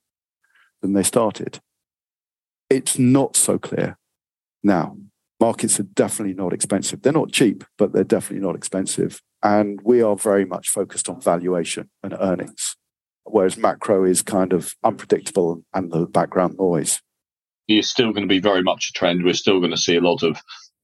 than 0.80 0.92
they 0.92 1.02
started. 1.02 1.60
It's 2.70 2.98
not 2.98 3.36
so 3.36 3.58
clear 3.58 3.98
now. 4.62 4.96
Markets 5.40 5.80
are 5.80 5.84
definitely 5.84 6.34
not 6.34 6.52
expensive. 6.52 7.02
They're 7.02 7.12
not 7.12 7.32
cheap, 7.32 7.64
but 7.76 7.92
they're 7.92 8.04
definitely 8.04 8.46
not 8.46 8.54
expensive. 8.54 9.20
And 9.42 9.80
we 9.82 10.00
are 10.00 10.16
very 10.16 10.44
much 10.44 10.68
focused 10.68 11.08
on 11.08 11.20
valuation 11.20 11.90
and 12.02 12.14
earnings, 12.18 12.76
whereas 13.24 13.58
macro 13.58 14.04
is 14.04 14.22
kind 14.22 14.52
of 14.52 14.74
unpredictable 14.84 15.62
and 15.74 15.90
the 15.92 16.06
background 16.06 16.56
noise. 16.58 17.02
It's 17.68 17.88
still 17.88 18.12
going 18.12 18.28
to 18.28 18.34
be 18.34 18.40
very 18.40 18.62
much 18.62 18.90
a 18.90 18.92
trend. 18.98 19.24
We're 19.24 19.34
still 19.34 19.60
going 19.60 19.70
to 19.72 19.76
see 19.76 19.96
a 19.96 20.00
lot 20.00 20.22
of 20.22 20.40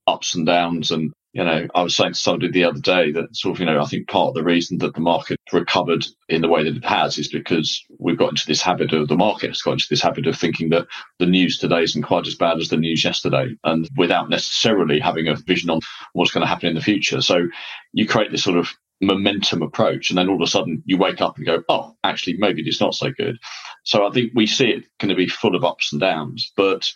ups 0.07 0.35
and 0.35 0.47
downs 0.47 0.91
and 0.91 1.13
you 1.33 1.45
know, 1.45 1.69
I 1.75 1.83
was 1.83 1.95
saying 1.95 2.15
to 2.15 2.19
somebody 2.19 2.51
the 2.51 2.65
other 2.65 2.81
day 2.81 3.13
that 3.13 3.37
sort 3.37 3.55
of, 3.55 3.61
you 3.61 3.67
know, 3.67 3.81
I 3.81 3.85
think 3.85 4.09
part 4.09 4.29
of 4.29 4.35
the 4.35 4.43
reason 4.43 4.79
that 4.79 4.95
the 4.95 5.01
market 5.01 5.39
recovered 5.53 6.05
in 6.29 6.43
the 6.43 6.49
way 6.49 6.65
that 6.65 6.77
it 6.77 6.85
has 6.85 7.19
is 7.19 7.29
because 7.29 7.85
we've 8.01 8.19
got 8.19 8.31
into 8.31 8.47
this 8.47 8.63
habit 8.63 8.93
of 8.93 9.07
the 9.07 9.17
market 9.17 9.51
has 9.51 9.63
got 9.63 9.75
into 9.75 9.87
this 9.89 10.03
habit 10.03 10.27
of 10.27 10.37
thinking 10.37 10.71
that 10.71 10.89
the 11.21 11.27
news 11.27 11.59
today 11.59 11.85
isn't 11.85 12.03
quite 12.03 12.27
as 12.27 12.35
bad 12.35 12.59
as 12.59 12.69
the 12.69 12.77
news 12.77 13.05
yesterday 13.05 13.55
and 13.63 13.89
without 13.97 14.29
necessarily 14.29 14.99
having 14.99 15.29
a 15.29 15.37
vision 15.37 15.71
on 15.71 15.79
what's 16.15 16.33
going 16.33 16.43
to 16.43 16.49
happen 16.49 16.69
in 16.69 16.75
the 16.75 16.81
future. 16.81 17.21
So 17.21 17.47
you 17.93 18.09
create 18.09 18.33
this 18.33 18.43
sort 18.43 18.59
of 18.59 18.75
momentum 19.01 19.63
approach 19.63 20.11
and 20.11 20.19
then 20.19 20.29
all 20.29 20.37
of 20.37 20.43
a 20.43 20.47
sudden 20.47 20.83
you 20.85 20.99
wake 20.99 21.21
up 21.21 21.37
and 21.37 21.47
go, 21.47 21.63
oh, 21.69 21.97
actually, 22.05 22.37
maybe 22.39 22.63
it's 22.63 22.81
not 22.81 22.95
so 22.95 23.11
good. 23.11 23.39
So 23.85 24.07
I 24.07 24.11
think 24.11 24.33
we 24.35 24.47
see 24.47 24.71
it 24.71 24.85
going 24.99 25.09
to 25.09 25.15
be 25.15 25.27
full 25.27 25.55
of 25.55 25.65
ups 25.65 25.93
and 25.93 26.01
downs, 26.01 26.53
but 26.57 26.91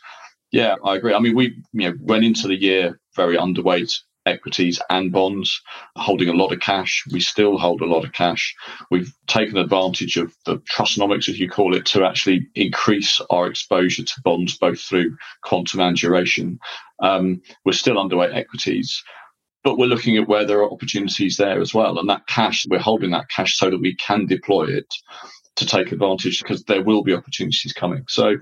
yeah, 0.53 0.77
I 0.85 0.97
agree. 0.97 1.15
I 1.15 1.19
mean, 1.19 1.35
we 1.35 1.63
you 1.73 1.91
know 1.91 1.95
went 2.01 2.25
into 2.25 2.47
the 2.47 2.55
year 2.55 3.01
very 3.17 3.37
underweight 3.37 3.93
equities 4.27 4.81
and 4.89 5.13
bonds, 5.13 5.61
holding 5.97 6.29
a 6.29 6.35
lot 6.35 6.53
of 6.53 6.61
cash. 6.61 7.05
We 7.11 7.21
still 7.21 7.59
hold 7.59 7.83
a 7.83 7.87
lot 7.87 8.05
of 8.05 8.13
cash. 8.13 8.55
We've 8.91 9.13
taken 9.27 9.59
advantage 9.59 10.17
of 10.17 10.35
the 10.47 10.59
trussonomics, 10.59 11.29
as 11.29 11.39
you 11.39 11.49
call 11.49 11.75
it, 11.75 11.87
to 11.87 12.05
actually 12.05 12.49
increase 12.55 13.21
our 13.31 13.47
exposure 13.47 14.05
to 14.05 14.21
bonds, 14.23 14.57
both 14.57 14.81
through 14.81 15.17
quantum 15.43 15.81
and 15.81 15.97
duration. 15.97 16.59
Um, 17.01 17.43
we're 17.65 17.73
still 17.73 17.97
underweight 17.97 18.35
equities. 18.35 19.03
But 19.65 19.79
we're 19.79 19.87
looking 19.87 20.17
at 20.17 20.29
where 20.29 20.45
there 20.45 20.61
are 20.61 20.73
opportunities 20.73 21.37
there 21.39 21.61
as 21.61 21.75
well. 21.75 21.99
And 21.99 22.09
that 22.11 22.27
cash, 22.27 22.67
we're 22.69 22.79
holding 22.79 23.11
that 23.13 23.29
cash 23.29 23.57
so 23.57 23.71
that 23.71 23.81
we 23.81 23.97
can 23.97 24.27
deploy 24.27 24.65
it 24.67 24.87
to 25.57 25.67
take 25.67 25.91
advantage 25.91 26.43
because 26.43 26.65
there 26.65 26.83
will 26.83 27.03
be 27.03 27.15
opportunities 27.15 27.73
coming. 27.73 28.05
So 28.09 28.37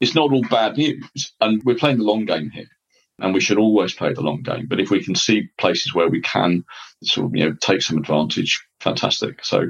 it's 0.00 0.14
not 0.14 0.32
all 0.32 0.42
bad 0.48 0.76
news. 0.78 1.32
And 1.40 1.62
we're 1.64 1.76
playing 1.76 1.98
the 1.98 2.04
long 2.04 2.24
game 2.24 2.50
here 2.50 2.68
and 3.18 3.34
we 3.34 3.40
should 3.40 3.58
always 3.58 3.94
play 3.94 4.12
the 4.12 4.22
long 4.22 4.42
game. 4.42 4.66
But 4.66 4.80
if 4.80 4.90
we 4.90 5.04
can 5.04 5.14
see 5.14 5.48
places 5.58 5.94
where 5.94 6.08
we 6.08 6.20
can 6.20 6.64
sort 7.04 7.26
of, 7.26 7.36
you 7.36 7.44
know, 7.44 7.56
take 7.60 7.82
some 7.82 7.98
advantage, 7.98 8.64
fantastic. 8.80 9.44
So 9.44 9.66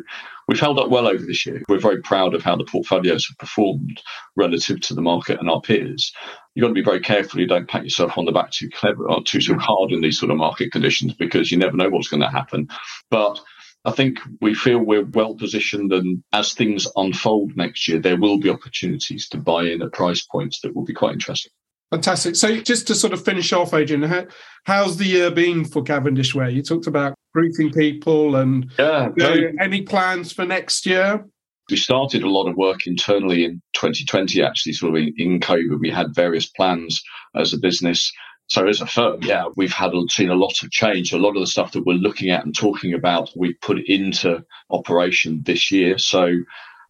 we've 0.53 0.61
held 0.61 0.79
up 0.79 0.91
well 0.91 1.09
over 1.09 1.25
this 1.25 1.47
year. 1.47 1.63
We're 1.67 1.79
very 1.79 2.03
proud 2.03 2.35
of 2.35 2.43
how 2.43 2.57
the 2.57 2.65
portfolios 2.65 3.27
have 3.27 3.39
performed 3.39 4.03
relative 4.37 4.83
to 4.83 4.95
the 4.95 5.01
market 5.01 5.41
and 5.41 5.49
our 5.49 5.63
peers. 5.63 6.13
You've 6.55 6.65
got 6.65 6.69
to 6.69 6.75
be 6.75 6.85
very 6.85 7.01
careful 7.01 7.41
you 7.41 7.47
don't 7.47 7.69
pat 7.69 7.85
yourself 7.85 8.19
on 8.19 8.27
the 8.27 8.33
back 8.33 8.51
too 8.51 8.69
clever 8.69 9.09
or 9.09 9.23
too, 9.25 9.41
too 9.41 9.57
hard 9.57 9.93
in 9.93 10.03
these 10.03 10.19
sort 10.19 10.31
of 10.31 10.37
market 10.37 10.71
conditions 10.71 11.15
because 11.15 11.51
you 11.51 11.57
never 11.57 11.75
know 11.75 11.89
what's 11.89 12.09
going 12.09 12.21
to 12.21 12.29
happen. 12.29 12.69
But 13.11 13.41
I 13.87 13.93
think 13.93 14.19
we 14.43 14.55
feel 14.55 14.79
we're 14.79 15.07
well 15.07 15.35
positioned, 15.35 15.91
and 15.91 16.23
as 16.35 16.53
things 16.53 16.87
unfold 16.97 17.57
next 17.57 17.89
year, 17.89 17.99
there 17.99 18.21
will 18.21 18.39
be 18.39 18.51
opportunities 18.51 19.31
to 19.31 19.39
buy 19.39 19.65
in 19.65 19.81
at 19.81 19.95
price 19.95 20.21
points 20.21 20.61
that 20.61 20.77
will 20.77 20.85
be 20.85 20.93
quite 20.93 21.15
interesting. 21.15 21.51
Fantastic. 21.91 22.37
So, 22.37 22.61
just 22.61 22.87
to 22.89 22.95
sort 22.95 23.15
of 23.15 23.25
finish 23.25 23.53
off, 23.55 23.73
Adrian, 23.73 24.03
how, 24.03 24.27
how's 24.65 24.99
the 24.99 25.07
year 25.07 25.31
been 25.31 25.65
for 25.65 25.83
Cavendish 25.83 26.35
Ware? 26.35 26.51
You 26.51 26.63
talked 26.63 26.87
about 26.87 27.15
recruiting 27.35 27.73
people, 27.73 28.37
and 28.37 28.71
yeah, 28.79 29.11
uh, 29.21 29.37
any 29.61 29.83
plans 29.83 30.33
for 30.33 30.45
next 30.45 30.87
year? 30.87 31.25
We 31.71 31.77
started 31.77 32.23
a 32.23 32.29
lot 32.29 32.49
of 32.49 32.57
work 32.57 32.87
internally 32.87 33.45
in 33.45 33.63
2020. 33.75 34.43
Actually, 34.43 34.73
sort 34.73 34.95
of 34.95 35.03
in, 35.03 35.15
in 35.17 35.41
COVID, 35.41 35.81
we 35.81 35.91
had 35.91 36.15
various 36.15 36.47
plans 36.47 37.03
as 37.35 37.53
a 37.53 37.59
business. 37.59 38.13
So 38.49 38.67
as 38.67 38.81
a 38.81 38.87
firm, 38.87 39.21
yeah, 39.23 39.47
we've 39.57 39.73
had 39.73 39.93
seen 40.11 40.29
a 40.29 40.35
lot 40.35 40.63
of 40.63 40.71
change. 40.71 41.13
A 41.13 41.19
lot 41.19 41.37
of 41.37 41.41
the 41.41 41.47
stuff 41.47 41.73
that 41.73 41.87
we're 41.87 41.95
looking 41.95 42.31
at 42.31 42.45
and 42.45 42.55
talking 42.55 42.93
about, 42.93 43.31
we've 43.37 43.61
put 43.63 43.79
into 43.87 44.45
operation 44.71 45.43
this 45.45 45.71
year. 45.71 45.97
So 45.97 46.35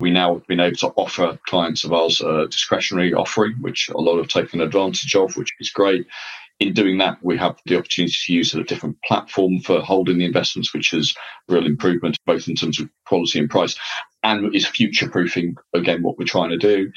we 0.00 0.10
now 0.10 0.34
have 0.34 0.46
been 0.48 0.58
able 0.58 0.76
to 0.78 0.88
offer 0.96 1.38
clients 1.46 1.84
of 1.84 1.92
ours 1.92 2.20
a 2.20 2.48
discretionary 2.48 3.14
offering, 3.14 3.54
which 3.60 3.88
a 3.88 4.00
lot 4.00 4.16
have 4.16 4.26
taken 4.26 4.60
advantage 4.60 5.14
of, 5.14 5.36
which 5.36 5.54
is 5.60 5.70
great. 5.70 6.06
In 6.62 6.74
doing 6.74 6.98
that, 6.98 7.18
we 7.22 7.36
have 7.38 7.58
the 7.66 7.76
opportunity 7.76 8.14
to 8.24 8.32
use 8.32 8.54
a 8.54 8.62
different 8.62 8.96
platform 9.02 9.58
for 9.58 9.80
holding 9.80 10.18
the 10.18 10.24
investments, 10.24 10.72
which 10.72 10.92
is 10.92 11.12
real 11.48 11.66
improvement, 11.66 12.16
both 12.24 12.46
in 12.46 12.54
terms 12.54 12.78
of 12.78 12.88
quality 13.04 13.40
and 13.40 13.50
price, 13.50 13.76
and 14.22 14.54
is 14.54 14.64
future 14.64 15.08
proofing, 15.08 15.56
again, 15.74 16.04
what 16.04 16.18
we're 16.18 16.24
trying 16.24 16.50
to 16.50 16.56
do. 16.56 16.92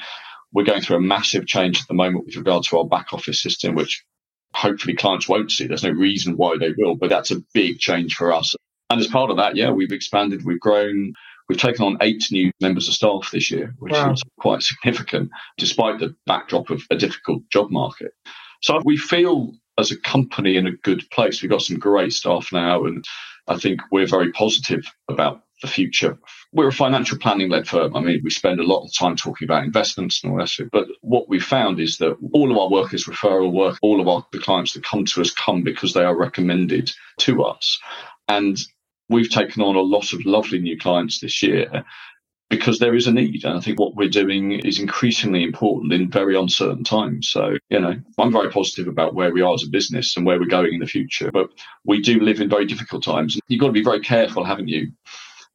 We're 0.52 0.62
going 0.62 0.82
through 0.82 0.98
a 0.98 1.00
massive 1.00 1.48
change 1.48 1.80
at 1.80 1.88
the 1.88 1.94
moment 1.94 2.26
with 2.26 2.36
regard 2.36 2.62
to 2.62 2.78
our 2.78 2.84
back 2.84 3.12
office 3.12 3.42
system, 3.42 3.74
which 3.74 4.04
hopefully 4.54 4.94
clients 4.94 5.28
won't 5.28 5.50
see. 5.50 5.66
There's 5.66 5.82
no 5.82 5.90
reason 5.90 6.36
why 6.36 6.58
they 6.58 6.72
will, 6.78 6.94
but 6.94 7.10
that's 7.10 7.32
a 7.32 7.42
big 7.52 7.80
change 7.80 8.14
for 8.14 8.32
us. 8.32 8.54
And 8.88 9.00
as 9.00 9.08
part 9.08 9.32
of 9.32 9.38
that, 9.38 9.56
yeah, 9.56 9.72
we've 9.72 9.90
expanded, 9.90 10.44
we've 10.44 10.60
grown. 10.60 11.12
We've 11.48 11.58
taken 11.58 11.84
on 11.84 11.98
eight 12.02 12.24
new 12.30 12.52
members 12.60 12.86
of 12.86 12.94
staff 12.94 13.32
this 13.32 13.50
year, 13.50 13.74
which 13.80 13.94
wow. 13.94 14.12
is 14.12 14.22
quite 14.38 14.62
significant, 14.62 15.30
despite 15.58 15.98
the 15.98 16.14
backdrop 16.24 16.70
of 16.70 16.82
a 16.88 16.96
difficult 16.96 17.42
job 17.50 17.72
market. 17.72 18.12
So 18.62 18.80
we 18.84 18.96
feel 18.96 19.52
as 19.78 19.90
a 19.90 20.00
company 20.00 20.56
in 20.56 20.66
a 20.66 20.72
good 20.72 21.08
place. 21.10 21.42
We've 21.42 21.50
got 21.50 21.62
some 21.62 21.78
great 21.78 22.12
staff 22.12 22.50
now, 22.52 22.84
and 22.84 23.04
I 23.48 23.58
think 23.58 23.80
we're 23.92 24.06
very 24.06 24.32
positive 24.32 24.84
about 25.08 25.42
the 25.62 25.68
future. 25.68 26.18
We're 26.52 26.68
a 26.68 26.72
financial 26.72 27.18
planning 27.18 27.50
led 27.50 27.66
firm. 27.66 27.96
I 27.96 28.00
mean, 28.00 28.20
we 28.22 28.30
spend 28.30 28.60
a 28.60 28.66
lot 28.66 28.84
of 28.84 28.92
time 28.94 29.16
talking 29.16 29.46
about 29.46 29.64
investments 29.64 30.22
and 30.22 30.32
all 30.32 30.38
that. 30.38 30.48
Stuff, 30.48 30.68
But 30.72 30.88
what 31.00 31.28
we 31.28 31.40
found 31.40 31.80
is 31.80 31.98
that 31.98 32.16
all 32.32 32.50
of 32.50 32.58
our 32.58 32.68
work 32.70 32.92
is 32.92 33.06
referral 33.06 33.52
work. 33.52 33.78
All 33.82 34.00
of 34.00 34.08
our 34.08 34.26
the 34.32 34.38
clients 34.38 34.74
that 34.74 34.84
come 34.84 35.04
to 35.06 35.20
us 35.20 35.30
come 35.30 35.62
because 35.62 35.94
they 35.94 36.04
are 36.04 36.16
recommended 36.16 36.92
to 37.20 37.42
us. 37.44 37.78
And 38.28 38.58
we've 39.08 39.30
taken 39.30 39.62
on 39.62 39.76
a 39.76 39.80
lot 39.80 40.12
of 40.12 40.26
lovely 40.26 40.58
new 40.58 40.78
clients 40.78 41.20
this 41.20 41.42
year 41.42 41.84
because 42.48 42.78
there 42.78 42.94
is 42.94 43.06
a 43.06 43.12
need. 43.12 43.44
And 43.44 43.56
I 43.56 43.60
think 43.60 43.78
what 43.78 43.96
we're 43.96 44.08
doing 44.08 44.52
is 44.52 44.78
increasingly 44.78 45.42
important 45.42 45.92
in 45.92 46.10
very 46.10 46.36
uncertain 46.36 46.84
times. 46.84 47.28
So, 47.28 47.56
you 47.70 47.80
know, 47.80 47.94
I'm 48.18 48.32
very 48.32 48.50
positive 48.50 48.86
about 48.86 49.14
where 49.14 49.32
we 49.32 49.42
are 49.42 49.54
as 49.54 49.64
a 49.64 49.68
business 49.68 50.16
and 50.16 50.24
where 50.24 50.38
we're 50.38 50.46
going 50.46 50.74
in 50.74 50.80
the 50.80 50.86
future. 50.86 51.30
But 51.32 51.50
we 51.84 52.00
do 52.00 52.20
live 52.20 52.40
in 52.40 52.48
very 52.48 52.66
difficult 52.66 53.02
times. 53.02 53.38
You've 53.48 53.60
got 53.60 53.66
to 53.66 53.72
be 53.72 53.82
very 53.82 54.00
careful, 54.00 54.44
haven't 54.44 54.68
you? 54.68 54.92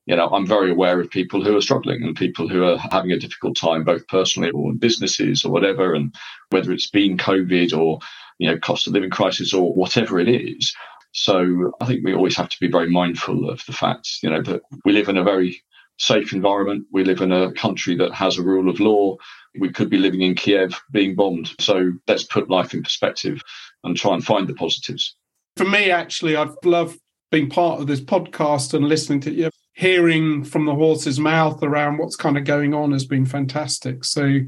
You 0.06 0.16
know, 0.16 0.28
I'm 0.28 0.48
very 0.48 0.72
aware 0.72 1.00
of 1.00 1.10
people 1.10 1.44
who 1.44 1.56
are 1.56 1.62
struggling 1.62 2.04
and 2.04 2.16
people 2.16 2.50
who 2.50 2.64
are 2.64 2.78
having 2.78 3.12
a 3.12 3.20
difficult 3.20 3.56
time, 3.56 3.84
both 3.84 4.08
personally 4.08 4.50
or 4.50 4.72
in 4.72 4.78
businesses 4.78 5.46
or 5.46 5.52
whatever. 5.52 5.94
And 5.94 6.14
whether 6.50 6.72
it's 6.72 6.90
been 6.90 7.18
COVID 7.18 7.78
or, 7.78 8.00
you 8.38 8.50
know, 8.50 8.58
cost 8.58 8.88
of 8.88 8.94
living 8.94 9.12
crisis 9.12 9.54
or 9.54 9.74
whatever 9.74 10.20
it 10.20 10.28
is, 10.28 10.76
so 11.14 11.74
I 11.82 11.86
think 11.86 12.06
we 12.06 12.14
always 12.14 12.38
have 12.38 12.50
to 12.50 12.60
be 12.60 12.68
very 12.68 12.90
mindful 12.90 13.50
of 13.50 13.64
the 13.66 13.74
fact, 13.74 14.20
you 14.24 14.30
know, 14.30 14.42
that 14.44 14.62
we 14.86 14.94
live 14.94 15.10
in 15.10 15.18
a 15.18 15.24
very 15.24 15.62
safe 16.02 16.34
environment. 16.34 16.86
We 16.92 17.04
live 17.04 17.22
in 17.22 17.32
a 17.32 17.54
country 17.54 17.96
that 17.96 18.14
has 18.14 18.38
a 18.38 18.44
rule 18.44 18.70
of 18.70 18.80
law. 18.80 19.18
We 19.60 19.72
could 19.72 19.90
be 19.90 19.98
living 19.98 20.22
in 20.22 20.34
Kiev 20.34 20.74
being 20.92 21.16
bombed. 21.16 21.52
So 21.60 21.92
let's 22.08 22.24
put 22.24 22.50
life 22.50 22.74
in 22.74 22.82
perspective 22.82 23.42
and 23.84 23.96
try 23.96 24.16
and 24.16 24.26
find 24.26 24.48
the 24.48 24.56
positives. 24.56 25.16
For 25.58 25.66
me, 25.66 25.92
actually, 25.92 26.36
I've 26.36 26.56
loved 26.66 27.00
being 27.30 27.50
part 27.50 27.80
of 27.80 27.88
this 27.88 28.02
podcast 28.02 28.74
and 28.74 28.88
listening 28.88 29.20
to 29.22 29.32
you. 29.32 29.52
Hearing 29.74 30.44
from 30.44 30.66
the 30.66 30.76
horse's 30.76 31.20
mouth 31.20 31.62
around 31.62 31.98
what's 31.98 32.16
kind 32.16 32.38
of 32.38 32.46
going 32.46 32.74
on 32.74 32.92
has 32.92 33.06
been 33.06 33.26
fantastic. 33.26 34.04
So 34.04 34.40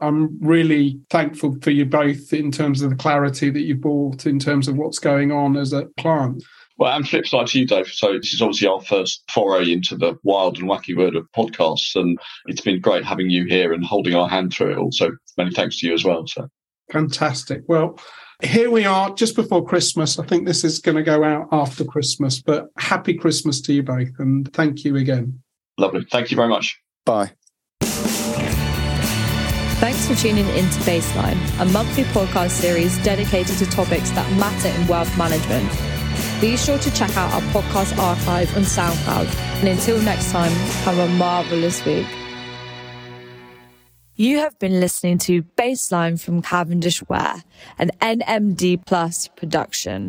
I'm 0.00 0.38
really 0.40 1.00
thankful 1.08 1.56
for 1.62 1.70
you 1.70 1.84
both 1.84 2.32
in 2.32 2.50
terms 2.50 2.82
of 2.82 2.90
the 2.90 2.96
clarity 2.96 3.48
that 3.50 3.60
you've 3.60 3.80
brought 3.80 4.26
in 4.26 4.38
terms 4.38 4.66
of 4.66 4.76
what's 4.76 4.98
going 4.98 5.30
on 5.30 5.56
as 5.56 5.72
a 5.72 5.86
client. 5.98 6.42
Well, 6.78 6.94
and 6.94 7.08
flip 7.08 7.26
side 7.26 7.46
to 7.48 7.60
you, 7.60 7.66
Dave. 7.66 7.88
So 7.88 8.12
this 8.18 8.34
is 8.34 8.42
obviously 8.42 8.68
our 8.68 8.82
first 8.82 9.22
foray 9.30 9.72
into 9.72 9.96
the 9.96 10.18
wild 10.24 10.58
and 10.58 10.68
wacky 10.68 10.96
world 10.96 11.16
of 11.16 11.26
podcasts, 11.34 11.96
and 11.96 12.18
it's 12.46 12.60
been 12.60 12.80
great 12.80 13.04
having 13.04 13.30
you 13.30 13.46
here 13.46 13.72
and 13.72 13.84
holding 13.84 14.14
our 14.14 14.28
hand 14.28 14.52
through 14.52 14.72
it 14.72 14.78
all. 14.78 14.92
So 14.92 15.12
many 15.38 15.52
thanks 15.52 15.80
to 15.80 15.86
you 15.86 15.94
as 15.94 16.04
well. 16.04 16.26
So 16.26 16.48
fantastic. 16.92 17.62
Well, 17.66 17.98
here 18.42 18.70
we 18.70 18.84
are 18.84 19.14
just 19.14 19.36
before 19.36 19.64
Christmas. 19.64 20.18
I 20.18 20.26
think 20.26 20.46
this 20.46 20.64
is 20.64 20.78
going 20.78 20.96
to 20.96 21.02
go 21.02 21.24
out 21.24 21.48
after 21.50 21.84
Christmas, 21.84 22.42
but 22.42 22.66
happy 22.76 23.14
Christmas 23.14 23.62
to 23.62 23.72
you 23.72 23.82
both, 23.82 24.10
and 24.18 24.52
thank 24.52 24.84
you 24.84 24.96
again. 24.96 25.40
Lovely. 25.78 26.06
Thank 26.10 26.30
you 26.30 26.36
very 26.36 26.48
much. 26.48 26.78
Bye. 27.06 27.32
Thanks 29.78 30.06
for 30.08 30.14
tuning 30.14 30.48
into 30.48 30.78
Baseline, 30.80 31.38
a 31.60 31.64
monthly 31.66 32.04
podcast 32.04 32.50
series 32.50 32.96
dedicated 33.04 33.58
to 33.58 33.66
topics 33.66 34.10
that 34.10 34.30
matter 34.38 34.68
in 34.68 34.86
wealth 34.86 35.16
management. 35.16 35.95
Be 36.40 36.54
sure 36.54 36.78
to 36.78 36.90
check 36.92 37.16
out 37.16 37.32
our 37.32 37.40
podcast 37.52 37.96
archive 37.96 38.54
on 38.58 38.64
SoundCloud. 38.64 39.26
And 39.60 39.68
until 39.68 39.98
next 40.02 40.30
time, 40.32 40.52
have 40.84 40.98
a 40.98 41.08
marvelous 41.14 41.82
week. 41.86 42.06
You 44.16 44.38
have 44.38 44.58
been 44.58 44.78
listening 44.78 45.16
to 45.18 45.42
Baseline 45.42 46.20
from 46.20 46.42
Cavendish 46.42 47.02
Ware, 47.08 47.42
an 47.78 47.90
NMD 48.02 48.84
Plus 48.84 49.28
production. 49.28 50.04